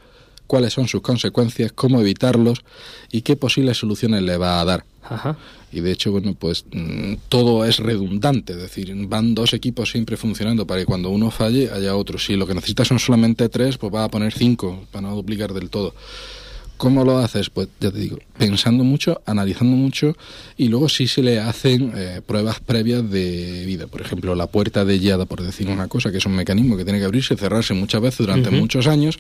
[0.47, 2.65] cuáles son sus consecuencias, cómo evitarlos
[3.11, 4.85] y qué posibles soluciones le va a dar.
[5.03, 5.37] Ajá.
[5.73, 10.17] Y de hecho, bueno, pues mm, todo es redundante, es decir, van dos equipos siempre
[10.17, 12.19] funcionando para que cuando uno falle haya otro.
[12.19, 15.53] Si lo que necesitas son solamente tres, pues va a poner cinco para no duplicar
[15.53, 15.95] del todo.
[16.77, 17.51] ¿Cómo lo haces?
[17.51, 20.17] Pues ya te digo, pensando mucho, analizando mucho
[20.57, 23.87] y luego sí se le hacen eh, pruebas previas de vida.
[23.87, 26.85] Por ejemplo, la puerta de llada, por decir una cosa, que es un mecanismo que
[26.85, 29.19] tiene que abrirse y cerrarse muchas veces durante muchos años.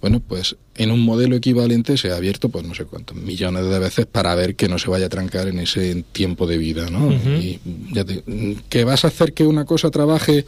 [0.00, 3.78] Bueno, pues en un modelo equivalente se ha abierto, pues no sé cuántos millones de
[3.78, 7.12] veces para ver que no se vaya a trancar en ese tiempo de vida, ¿no?
[7.12, 7.60] Y
[7.92, 8.22] ya te-
[8.70, 10.46] que vas a hacer que una cosa trabaje,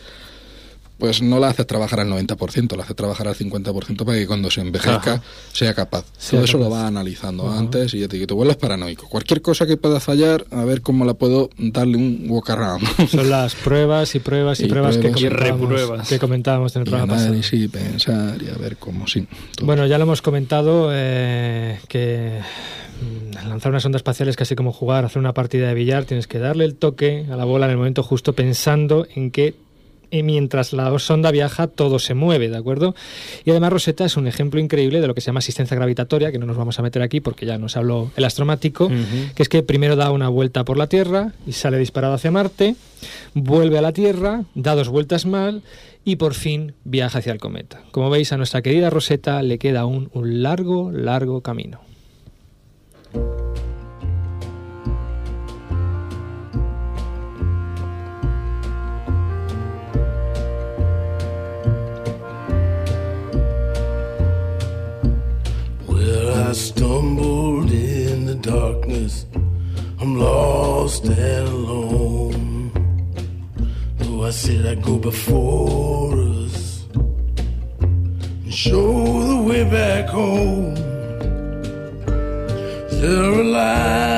[1.02, 4.52] pues no la haces trabajar al 90%, la haces trabajar al 50% para que cuando
[4.52, 5.22] se envejezca Ajá.
[5.52, 6.04] sea capaz.
[6.16, 9.08] Sea Todo eso lo vas analizando antes y ya te digo, te vuelves paranoico.
[9.08, 12.86] Cualquier cosa que pueda fallar, a ver cómo la puedo darle un walk around.
[13.08, 15.16] Son las pruebas y pruebas y, Y pruebas, pruebas.
[15.18, 17.28] que, Y comentábamos, que comentábamos en el y programa pasado.
[17.30, 19.26] análisis, pensar y a ver cómo sí.
[19.56, 19.66] todo.
[19.66, 22.38] Bueno, ya lo hemos comentado eh, que
[23.42, 26.28] mm, lanzar una sonda espacial es casi como jugar, hacer una partida de billar, tienes
[26.28, 29.56] que darle el toque a la bola en el momento justo pensando en que
[30.12, 32.94] eh, mientras la sonda viaja todo se mueve, ¿de acuerdo?
[33.46, 36.38] Y además Rosetta es un ejemplo increíble de lo que se llama asistencia gravitatoria, que
[36.38, 38.90] no nos vamos a meter aquí porque ya nos habló el astromático,
[39.34, 42.76] que es que primero da una vuelta por la Tierra y sale disparado hacia Marte,
[43.32, 45.62] vuelve a la Tierra, da dos vueltas mal
[46.04, 47.80] y por fin viaja hacia el cometa.
[47.90, 51.80] Como veis, a nuestra querida Rosetta le queda aún un largo, largo camino.
[66.52, 69.24] I stumbled in the darkness.
[69.98, 72.70] I'm lost and alone.
[73.96, 80.74] Though I said I'd go before us and show the way back home.
[83.00, 84.11] There a light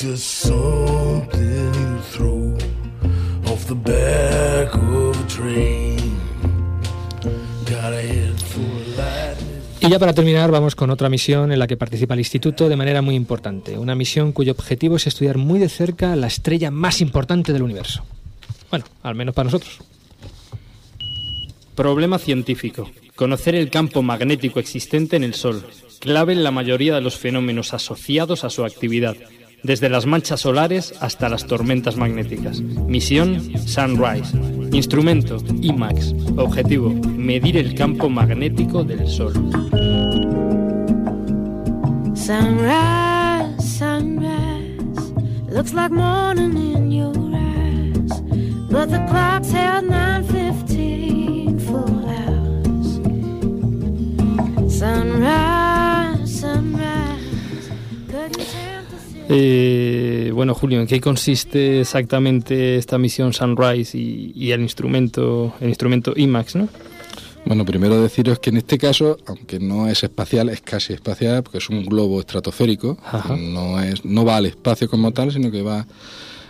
[0.00, 2.56] just something you throw
[3.46, 5.98] off the back of a train.
[7.64, 9.58] Got a head full of lightning.
[9.80, 12.76] Y ya para terminar vamos con otra misión en la que participa el Instituto de
[12.76, 13.76] manera muy importante.
[13.76, 18.04] Una misión cuyo objetivo es estudiar muy de cerca la estrella más importante del universo.
[18.70, 19.78] Bueno, al menos para nosotros.
[21.74, 22.88] Problema científico.
[23.16, 25.64] Conocer el campo magnético existente en el Sol,
[25.98, 29.16] clave en la mayoría de los fenómenos asociados a su actividad,
[29.62, 32.60] desde las manchas solares hasta las tormentas magnéticas.
[32.60, 34.36] Misión Sunrise.
[34.72, 36.14] Instrumento IMAX.
[36.36, 39.32] Objetivo, medir el campo magnético del Sol.
[42.14, 45.12] Sunrise, sunrise,
[45.48, 48.20] looks like morning in your eyes,
[48.70, 53.00] but the clock's held 9.15 for hours.
[54.78, 57.70] Sunrise, sunrise,
[58.08, 58.67] couldn't
[59.28, 65.68] eh, bueno, Julio, ¿en qué consiste exactamente esta misión Sunrise y, y el instrumento, el
[65.68, 66.68] instrumento IMAX, no?
[67.44, 71.58] Bueno, primero deciros que en este caso, aunque no es espacial, es casi espacial, porque
[71.58, 72.98] es un globo estratosférico,
[73.38, 75.86] no es no va al espacio como tal, sino que va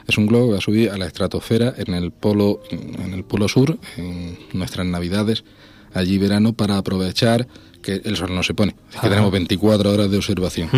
[0.08, 3.22] es un globo que va a subir a la estratosfera en el polo en el
[3.22, 5.44] polo sur, en nuestras navidades,
[5.92, 7.46] allí verano para aprovechar
[7.82, 10.68] que el sol no se pone, que tenemos 24 horas de observación.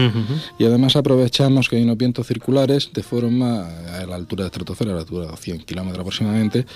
[0.59, 3.67] Y además aprovechamos que hay unos vientos circulares de forma
[3.99, 6.67] a la altura de estratosfera, a la altura de 100 kilómetros aproximadamente,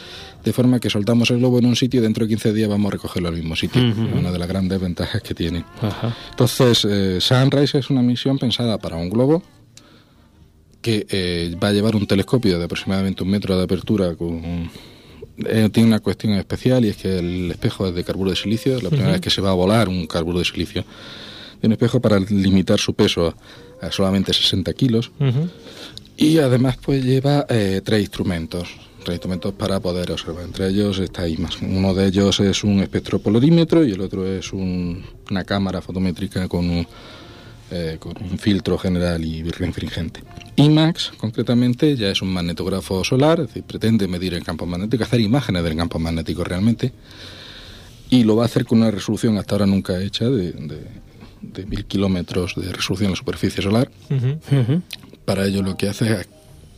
[0.43, 2.89] de forma que soltamos el globo en un sitio y dentro de 15 días vamos
[2.89, 3.83] a recogerlo al mismo sitio.
[3.83, 4.19] Ujú.
[4.19, 5.65] Una de las grandes ventajas que tiene.
[5.81, 6.17] Ajá.
[6.31, 9.43] Entonces, eh, Sunrise es una misión pensada para un globo
[10.81, 14.71] que eh, va a llevar un telescopio de aproximadamente un metro de apertura con...
[15.39, 18.77] eh, tiene una cuestión especial y es que el espejo es de carburo de silicio,
[18.77, 19.15] es la primera Ujú.
[19.15, 20.85] vez que se va a volar un carburo de silicio.
[21.61, 23.35] Tiene un espejo para limitar su peso
[23.81, 25.11] a, a solamente 60 kilos
[26.17, 28.69] y además pues lleva eh, tres instrumentos,
[29.05, 30.45] tres instrumentos para poder observar.
[30.45, 31.61] Entre ellos está IMAX.
[31.63, 36.69] Uno de ellos es un espectropolorímetro y el otro es un- una cámara fotométrica con
[36.71, 36.87] un,
[37.77, 40.21] eh, con un filtro general y restringente.
[40.55, 45.21] IMAX, concretamente, ya es un magnetógrafo solar, es decir, pretende medir el campo magnético, hacer
[45.21, 46.93] imágenes del campo magnético realmente,
[48.11, 50.79] y lo va a hacer con una resolución hasta ahora nunca hecha de, de,
[51.41, 53.91] de mil kilómetros de resolución en la superficie solar.
[55.25, 56.29] Para ello lo que hace es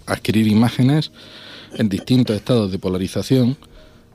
[0.07, 1.12] adquirir imágenes
[1.74, 3.59] en distintos estados de polarización,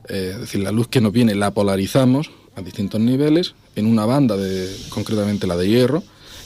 [0.08, 4.04] eh, es decir, la luz que nos viene la polarizamos a distintos niveles en una
[4.04, 6.02] banda, de, concretamente la de hierro,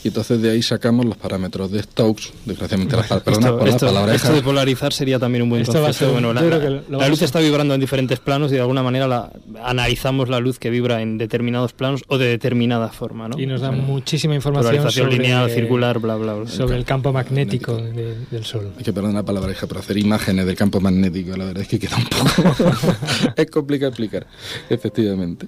[0.07, 3.67] y entonces de ahí sacamos los parámetros de Stokes, desgraciadamente las pa- perdona Esto, por
[3.67, 6.05] la esto- palabra esto de polarizar sería también un buen Esto va a concepto.
[6.05, 8.83] ser- Bueno, la, la- la luz a- está vibrando en diferentes planos y de alguna
[8.83, 9.31] manera la,
[9.63, 13.27] analizamos la luz que vibra en determinados planos o de determinada forma.
[13.27, 13.37] ¿no?
[13.37, 16.49] Y nos da Bueno, muchísima información Polarización sobre, lineal, circular, bla, bla, bla.
[16.49, 18.71] sobre el campo magnético de- del Sol.
[18.77, 21.67] Hay que perdonar la palabra hija, pero hacer imágenes del campo magnético, la verdad es
[21.67, 22.55] que queda un poco.
[23.35, 24.25] es complicado explicar,
[24.69, 25.47] efectivamente.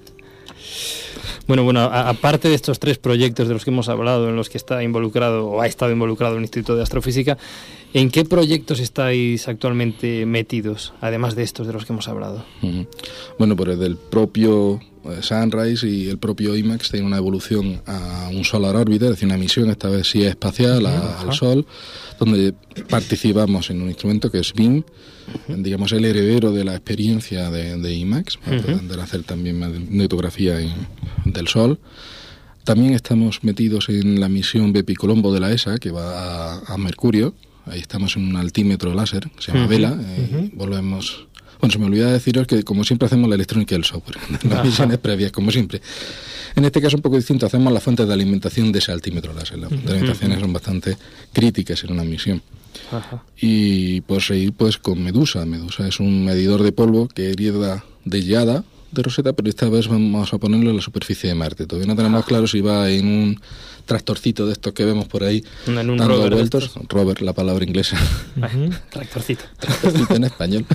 [1.49, 4.59] Bueno, bueno, aparte de estos tres proyectos de los que hemos hablado, en los que
[4.59, 7.39] está involucrado o ha estado involucrado el Instituto de Astrofísica,
[7.91, 12.45] ¿en qué proyectos estáis actualmente metidos, además de estos de los que hemos hablado?
[13.39, 18.29] Bueno, pues desde el propio eh, Sunrise y el propio IMAX tiene una evolución a
[18.31, 21.65] un Solar Orbiter, es decir, una misión, esta vez sí espacial, a- al Sol,
[22.19, 22.53] donde
[22.91, 24.83] participamos en un instrumento que es BIM,
[25.47, 30.73] digamos el heredero de la experiencia de, de IMAX, para pretender hacer también magnetografía en-
[31.33, 31.79] del Sol.
[32.63, 36.77] También estamos metidos en la misión Bepi Colombo de la ESA, que va a, a
[36.77, 37.33] Mercurio.
[37.65, 39.97] Ahí estamos en un altímetro láser, que se llama Vela.
[39.99, 41.25] eh, Volvemos.
[41.59, 44.17] Bueno, se me olvidaba deciros que, como siempre, hacemos la electrónica y el software.
[44.49, 45.81] Las misiones previas, como siempre.
[46.55, 49.59] En este caso, un poco distinto, hacemos las fuentes de alimentación de ese altímetro láser.
[49.59, 50.05] Las fuentes de Ujú.
[50.05, 50.97] alimentación son bastante
[51.33, 52.41] críticas en una misión.
[52.91, 53.23] Ajá.
[53.39, 55.45] Y pues seguir pues con Medusa.
[55.45, 59.87] Medusa es un medidor de polvo que herida de llada de Rosetta, pero esta vez
[59.87, 61.65] vamos a ponerlo en la superficie de Marte.
[61.65, 63.41] Todavía no tenemos claro si va en un
[63.89, 66.47] tractorcito de estos que vemos por ahí En un dando rover.
[66.87, 67.97] Rover, la palabra inglesa.
[68.91, 69.43] Tractorcito.
[69.59, 70.65] Tractorcito en español.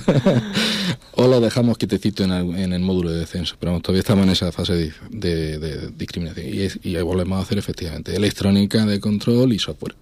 [1.13, 3.55] o lo dejamos quietecito en el, en el módulo de descenso.
[3.59, 6.45] Pero vamos, todavía estamos en esa fase de, de- de discriminación.
[6.53, 9.95] Y, es- y ahí volvemos a hacer efectivamente electrónica de control y software.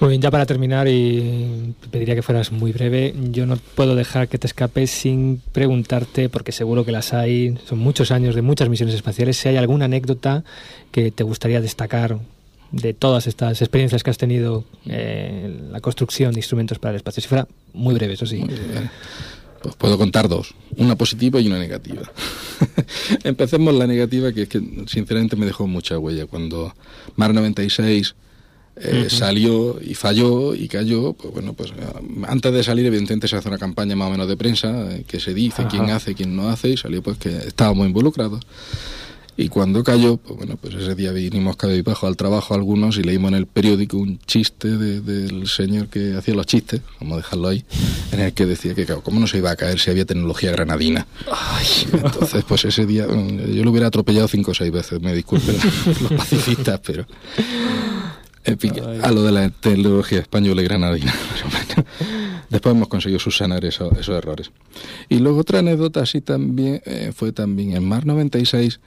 [0.00, 4.28] Muy bien, ya para terminar, y pediría que fueras muy breve, yo no puedo dejar
[4.28, 8.68] que te escapes sin preguntarte, porque seguro que las hay, son muchos años de muchas
[8.68, 10.44] misiones espaciales, si hay alguna anécdota
[10.96, 12.18] que te gustaría destacar
[12.72, 16.96] de todas estas experiencias que has tenido eh, en la construcción de instrumentos para el
[16.96, 17.20] espacio.
[17.20, 18.42] Si fuera muy breve, eso sí.
[19.60, 22.10] Pues puedo contar dos, una positiva y una negativa.
[23.24, 26.24] Empecemos la negativa, que es que sinceramente me dejó mucha huella.
[26.24, 26.74] Cuando
[27.16, 28.14] Mar 96
[28.76, 33.36] eh, salió y falló y cayó, pues bueno, pues eh, antes de salir evidentemente se
[33.36, 35.68] hace una campaña más o menos de prensa, eh, que se dice Ajá.
[35.68, 38.40] quién hace, quién no hace, y salió pues que estábamos involucrados.
[39.38, 43.32] Y cuando cayó, pues bueno, pues ese día vinimos cabizbajo al trabajo algunos y leímos
[43.32, 47.48] en el periódico un chiste de- del señor que hacía los chistes, vamos a dejarlo
[47.48, 47.62] ahí,
[48.12, 50.52] en el que decía que, claro, ¿cómo no se iba a caer si había tecnología
[50.52, 51.06] granadina?
[51.92, 55.54] Entonces, pues ese día mm, yo lo hubiera atropellado cinco o seis veces, me disculpen
[56.00, 57.06] los pacifistas, pero...
[58.44, 58.72] En fin,
[59.02, 61.12] a lo de la tecnología española y granadina.
[62.48, 64.50] Después hemos conseguido subsanar eso- esos errores.
[65.08, 68.78] Y luego otra anécdota así también eh, fue también en Mar 96,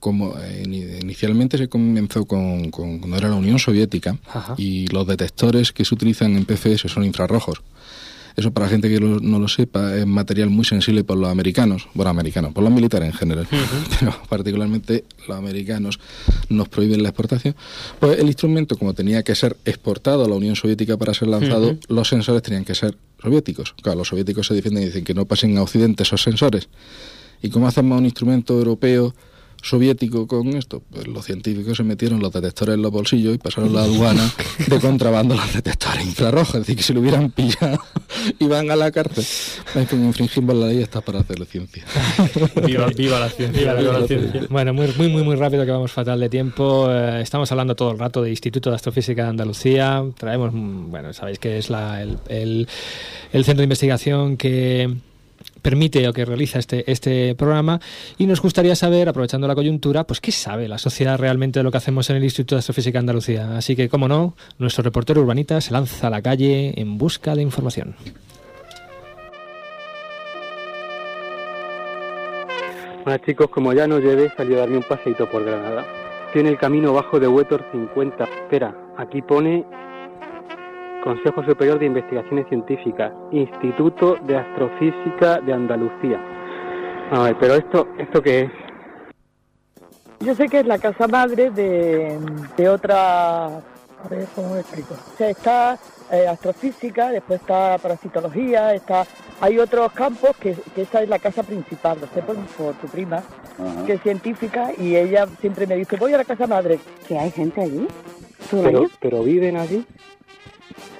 [0.00, 4.54] como eh, ini- inicialmente se comenzó con, con- cuando era la Unión Soviética Ajá.
[4.56, 7.62] y los detectores que se utilizan en PFS son infrarrojos.
[8.36, 11.28] Eso para la gente que lo- no lo sepa es material muy sensible por los
[11.28, 13.48] americanos, bueno, americanos, por los militares en general,
[13.98, 15.98] pero particularmente los americanos
[16.48, 17.56] nos prohíben la exportación.
[17.98, 21.76] Pues el instrumento, como tenía que ser exportado a la Unión Soviética para ser lanzado,
[21.88, 23.74] los sensores tenían que ser soviéticos.
[23.82, 26.68] Claro, los soviéticos se defienden y dicen que no pasen a Occidente esos sensores.
[27.42, 29.16] ¿Y cómo hacemos un instrumento europeo
[29.62, 30.82] soviético con esto?
[30.90, 34.30] Pues los científicos se metieron los detectores en los bolsillos y pasaron la aduana
[34.66, 36.54] de contrabando los detectores infrarrojos.
[36.54, 37.78] Es decir, que si lo hubieran pillado,
[38.38, 39.24] iban a la cárcel.
[39.74, 41.84] En fin, infringimos la ley está para hacer ciencia.
[42.66, 43.60] Viva, viva la ciencia.
[43.60, 44.30] Viva la viva la ciencia.
[44.30, 44.48] ciencia.
[44.50, 46.86] Bueno, muy, muy, muy, muy rápido que vamos fatal de tiempo.
[46.90, 50.02] Eh, estamos hablando todo el rato de Instituto de Astrofísica de Andalucía.
[50.16, 52.68] Traemos, mm, bueno, sabéis que es la, el, el-
[53.32, 54.94] el centro de investigación que
[55.68, 57.78] permite o que realiza este, este programa
[58.16, 61.70] y nos gustaría saber, aprovechando la coyuntura, pues qué sabe la sociedad realmente de lo
[61.70, 63.54] que hacemos en el Instituto de Astrofísica Andalucía.
[63.54, 67.42] Así que, como no, nuestro reportero urbanita se lanza a la calle en busca de
[67.42, 67.96] información.
[73.04, 75.84] Hola chicos, como ya no llevé, salí a darme un paseito por Granada.
[76.28, 78.24] Estoy en el camino bajo de Huetor 50.
[78.24, 79.66] Espera, aquí pone
[81.08, 86.20] Consejo Superior de Investigaciones Científicas, Instituto de Astrofísica de Andalucía.
[87.10, 88.50] A ver, pero esto, ¿esto qué es?
[90.20, 92.18] Yo sé que es la casa madre de,
[92.58, 93.46] de otra...
[93.46, 94.92] A ver, ¿cómo lo explico?
[94.92, 95.78] O sea, está
[96.12, 99.06] eh, astrofísica, después está parasitología, está...
[99.40, 102.86] Hay otros campos que, que esa es la casa principal, lo sé por, por tu
[102.86, 103.22] prima,
[103.86, 106.78] que es científica, y ella siempre me dice, voy a la casa madre.
[107.06, 107.88] ¿Que hay gente allí?
[108.50, 109.86] ¿Todo el Pero, pero viven allí.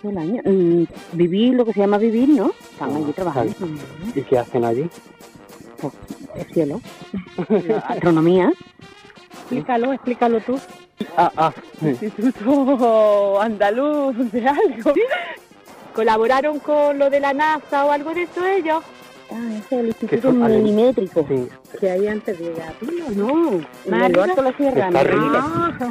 [0.03, 0.43] Todo el año.
[0.45, 2.51] Mm, vivir, lo que se llama vivir, ¿no?
[2.72, 3.55] Están allí trabajando.
[4.14, 4.89] ¿Y qué hacen allí?
[6.35, 6.81] El cielo.
[7.89, 8.53] Astronomía.
[9.33, 10.59] Explícalo, explícalo tú.
[11.16, 11.53] Ah, ah.
[11.81, 14.93] Instituto Andaluz de algo.
[15.95, 18.85] ¿Colaboraron con lo de la NASA o algo de eso ellos?
[19.31, 20.33] Ah, ese es el Que Instituto.
[20.33, 21.26] Milimétrico.
[21.81, 24.89] Que hay antes de la Pilo, No, Más en de la sierra.
[24.89, 25.91] Está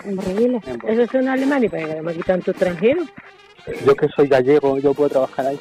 [0.00, 0.22] arriba.
[0.22, 0.62] Morriles.
[0.66, 0.98] En Morriles.
[0.98, 3.02] Esos son alemanes, pero además aquí tanto extranjero.
[3.84, 5.60] Yo que soy gallego, yo puedo trabajar ahí.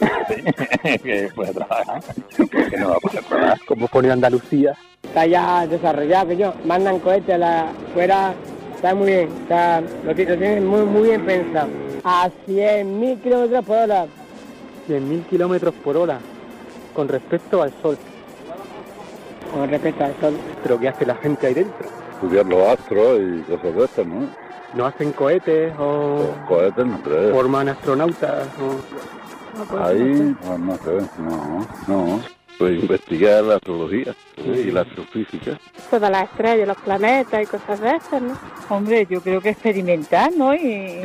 [1.02, 2.02] que puede trabajar.
[2.70, 3.58] Que no va a poder trabajar.
[3.66, 4.74] Como pone Andalucía.
[5.02, 6.54] Está ya desarrollado, que yo.
[6.64, 8.34] Mandan cohetes a la fuera.
[8.74, 9.28] Está muy bien.
[9.42, 11.68] Está, lo, que- lo tienen muy, muy bien pensado.
[12.04, 14.06] A 100.000 kilómetros por hora.
[14.88, 16.18] 100.000 kilómetros por hora
[16.94, 17.96] con respecto al Sol.
[19.52, 20.34] Con respecto al Sol.
[20.62, 21.88] ¿Pero qué hace la gente ahí dentro?
[22.22, 24.28] Estudiar los astros y cosas de estas, ¿no?
[24.74, 27.34] ¿No hacen cohetes o Cohetes no creo.
[27.34, 28.46] forman astronautas?
[28.60, 29.82] O...
[29.82, 32.20] Ahí, no, no sé, no, no.
[32.58, 34.64] Pues investigar la astrología ¿eh?
[34.68, 35.58] y la astrofísica.
[35.90, 38.38] Todas las estrellas, los planetas y cosas de esas, ¿no?
[38.68, 40.54] Hombre, yo creo que experimentar, ¿no?
[40.54, 41.04] Y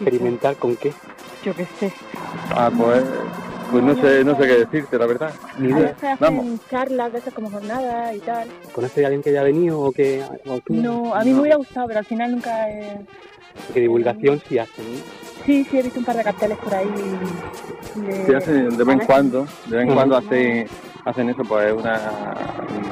[0.00, 0.92] ¿Experimentar con qué?
[1.44, 1.92] yo qué sé.
[2.50, 3.02] Ah, pues,
[3.70, 5.32] pues no sé, no sé qué decirte, la verdad.
[5.58, 5.90] Ni A idea.
[5.96, 6.60] hacen Vamos.
[6.70, 8.48] charlas de esas como jornadas y tal.
[8.72, 10.74] ¿Conoces a alguien que haya venido o que o tú?
[10.74, 12.98] No, a mí me hubiera gustado, pero al final nunca he...
[13.74, 15.00] Que divulgación sí hacen, ¿no?
[15.44, 16.88] Sí, sí, he visto un par de carteles por ahí.
[17.96, 20.66] de- Sí, hacen de vez en cuando, de vez en cuando hacen,
[21.10, 22.00] hacen eso, pues una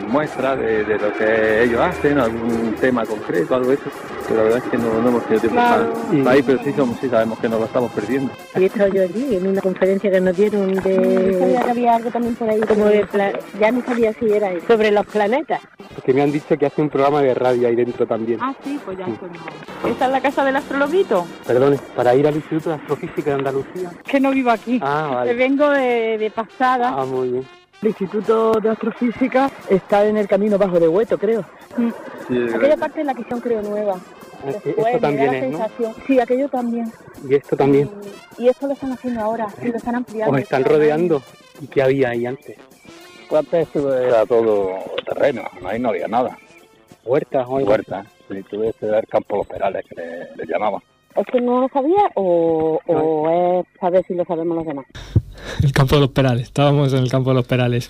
[0.09, 3.85] muestra de, de lo que ellos hacen, algún tema concreto, algo de eso.
[4.27, 5.93] Pero la verdad es que no, no hemos tenido tiempo Claro.
[5.93, 8.31] para, para ir, pero sí, somos, sí sabemos que nos lo estamos perdiendo.
[8.55, 11.37] He estado yo allí en una conferencia que nos dieron de...
[11.39, 12.61] Sabía que había algo también por ahí.
[12.61, 14.59] Como de pla- ya no sabía si era ahí.
[14.67, 15.61] sobre los planetas.
[15.95, 18.39] Porque me han dicho que hace un programa de radio ahí dentro también.
[18.43, 19.07] Ah, sí, pues ya
[19.89, 21.27] ¿Esta es la casa del astrologuito?
[21.47, 23.91] Perdone, para ir al Instituto de Astrofísica de Andalucía.
[24.05, 24.79] Que no vivo aquí.
[24.83, 25.35] Ah, Que vale.
[25.35, 26.95] vengo de, de pasada.
[26.97, 27.47] Ah, muy bien.
[27.81, 31.45] El Instituto de Astrofísica está en el camino bajo de Hueto, creo.
[32.55, 33.97] Aquella parte es la que son, creo, nueva.
[34.45, 35.95] Después, Esto también es, ¿no?
[36.07, 36.93] Sí, aquello también.
[37.29, 37.91] Y esto también.
[38.37, 40.35] Y esto lo están haciendo ahora, y lo están ampliando.
[40.35, 41.23] Os están rodeando.
[41.61, 42.57] ¿Y qué había ahí antes?
[43.31, 46.37] Era todo terreno, ahí no había nada.
[47.05, 47.57] Huertas o.
[47.57, 50.81] Huertas, sí, tuve que ver campos perales que le, le llamaban.
[51.19, 54.87] ¿Es que no lo sabía o, o es saber si lo sabemos los demás?
[55.63, 57.89] El campo de los perales, estábamos en el campo de los perales.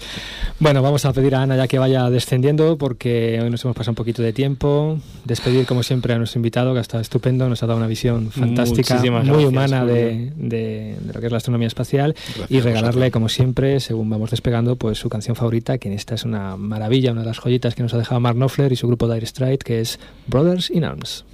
[0.60, 3.92] Bueno, vamos a pedir a Ana ya que vaya descendiendo porque hoy nos hemos pasado
[3.92, 4.98] un poquito de tiempo.
[5.24, 8.30] Despedir como siempre a nuestro invitado que ha estado estupendo, nos ha dado una visión
[8.30, 12.38] fantástica, Muchísimas muy gracias, humana de, de- de lo que es la astronomía espacial y
[12.38, 16.24] Gracias, regalarle como siempre, según vamos despegando, pues su canción favorita, que en esta es
[16.24, 19.10] una maravilla, una de las joyitas que nos ha dejado Mark Knopfler y su grupo
[19.12, 21.24] Dire Straits, que es Brothers in Arms.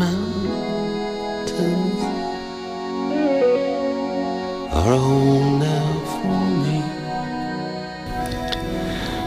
[0.00, 2.00] Mountains
[4.72, 6.80] are a home now for me.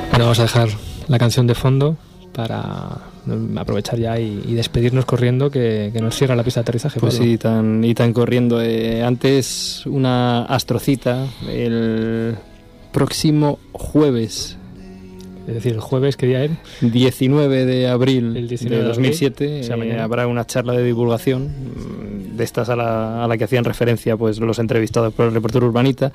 [0.10, 0.70] Bueno, vamos a dejar
[1.08, 1.98] la canción de fondo
[2.34, 6.64] para mm, aprovechar ya y, y despedirnos corriendo que, que nos cierra la pista de
[6.64, 7.00] aterrizaje.
[7.00, 8.62] Pues sí, tan, y tan corriendo.
[8.62, 12.36] Eh, antes una astrocita el
[12.92, 14.58] próximo jueves.
[15.48, 16.52] Es decir, el jueves, ¿qué día es?
[16.82, 20.74] 19 de abril El 19 de de abril, 2007 o sea, eh, habrá una charla
[20.74, 25.14] de divulgación mm, de estas a la, a la que hacían referencia pues los entrevistados
[25.14, 26.14] por el reportero Urbanita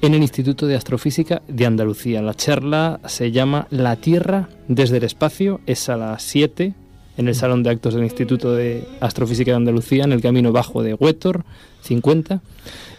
[0.00, 2.22] en el Instituto de Astrofísica de Andalucía.
[2.22, 6.74] La charla se llama La Tierra desde el espacio, es a las 7
[7.18, 10.84] en el Salón de Actos del Instituto de Astrofísica de Andalucía, en el camino bajo
[10.84, 11.44] de Huétor,
[11.82, 12.40] 50.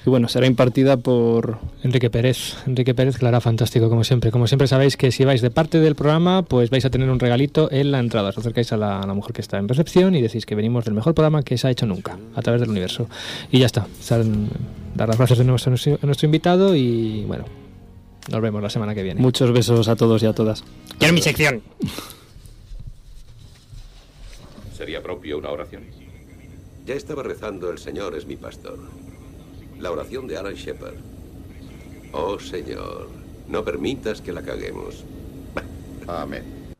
[0.05, 2.55] Y bueno, será impartida por Enrique Pérez.
[2.65, 4.31] Enrique Pérez, que lo hará fantástico, como siempre.
[4.31, 7.19] Como siempre sabéis que si vais de parte del programa, pues vais a tener un
[7.19, 8.29] regalito en la entrada.
[8.29, 10.85] Os acercáis a la, a la mujer que está en recepción y decís que venimos
[10.85, 13.07] del mejor programa que se ha hecho nunca, a través del universo.
[13.51, 13.87] Y ya está.
[14.01, 14.47] Salen-
[14.95, 17.45] dar las gracias de nuevo a nuestro, a nuestro invitado y bueno,
[18.31, 19.21] nos vemos la semana que viene.
[19.21, 20.63] muchos besos a todos y a todas.
[20.97, 21.61] Quiero mi sección.
[24.75, 25.83] ¿Sería propio una oración?
[26.89, 28.79] Ya estaba rezando El Señor es mi pastor.
[29.77, 30.95] La oración de Alan Shepard.
[32.13, 33.09] Oh Señor,
[33.47, 35.05] no permitas que la caguemos.
[36.07, 36.73] Amén.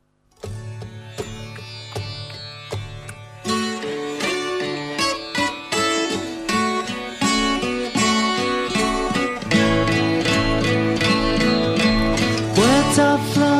[12.56, 13.59] Words are flowing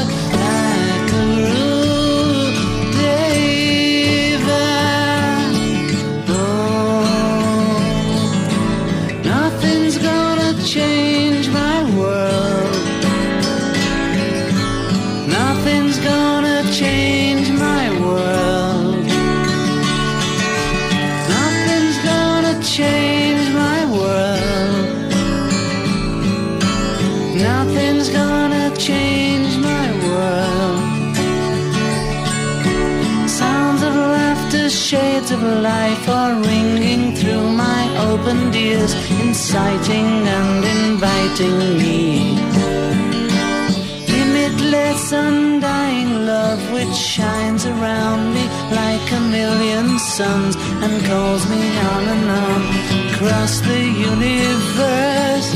[39.51, 42.37] Inciting and inviting me.
[44.07, 52.03] Limitless, undying love which shines around me like a million suns and calls me on
[52.15, 52.61] and on
[53.11, 53.81] across the
[54.11, 55.51] universe.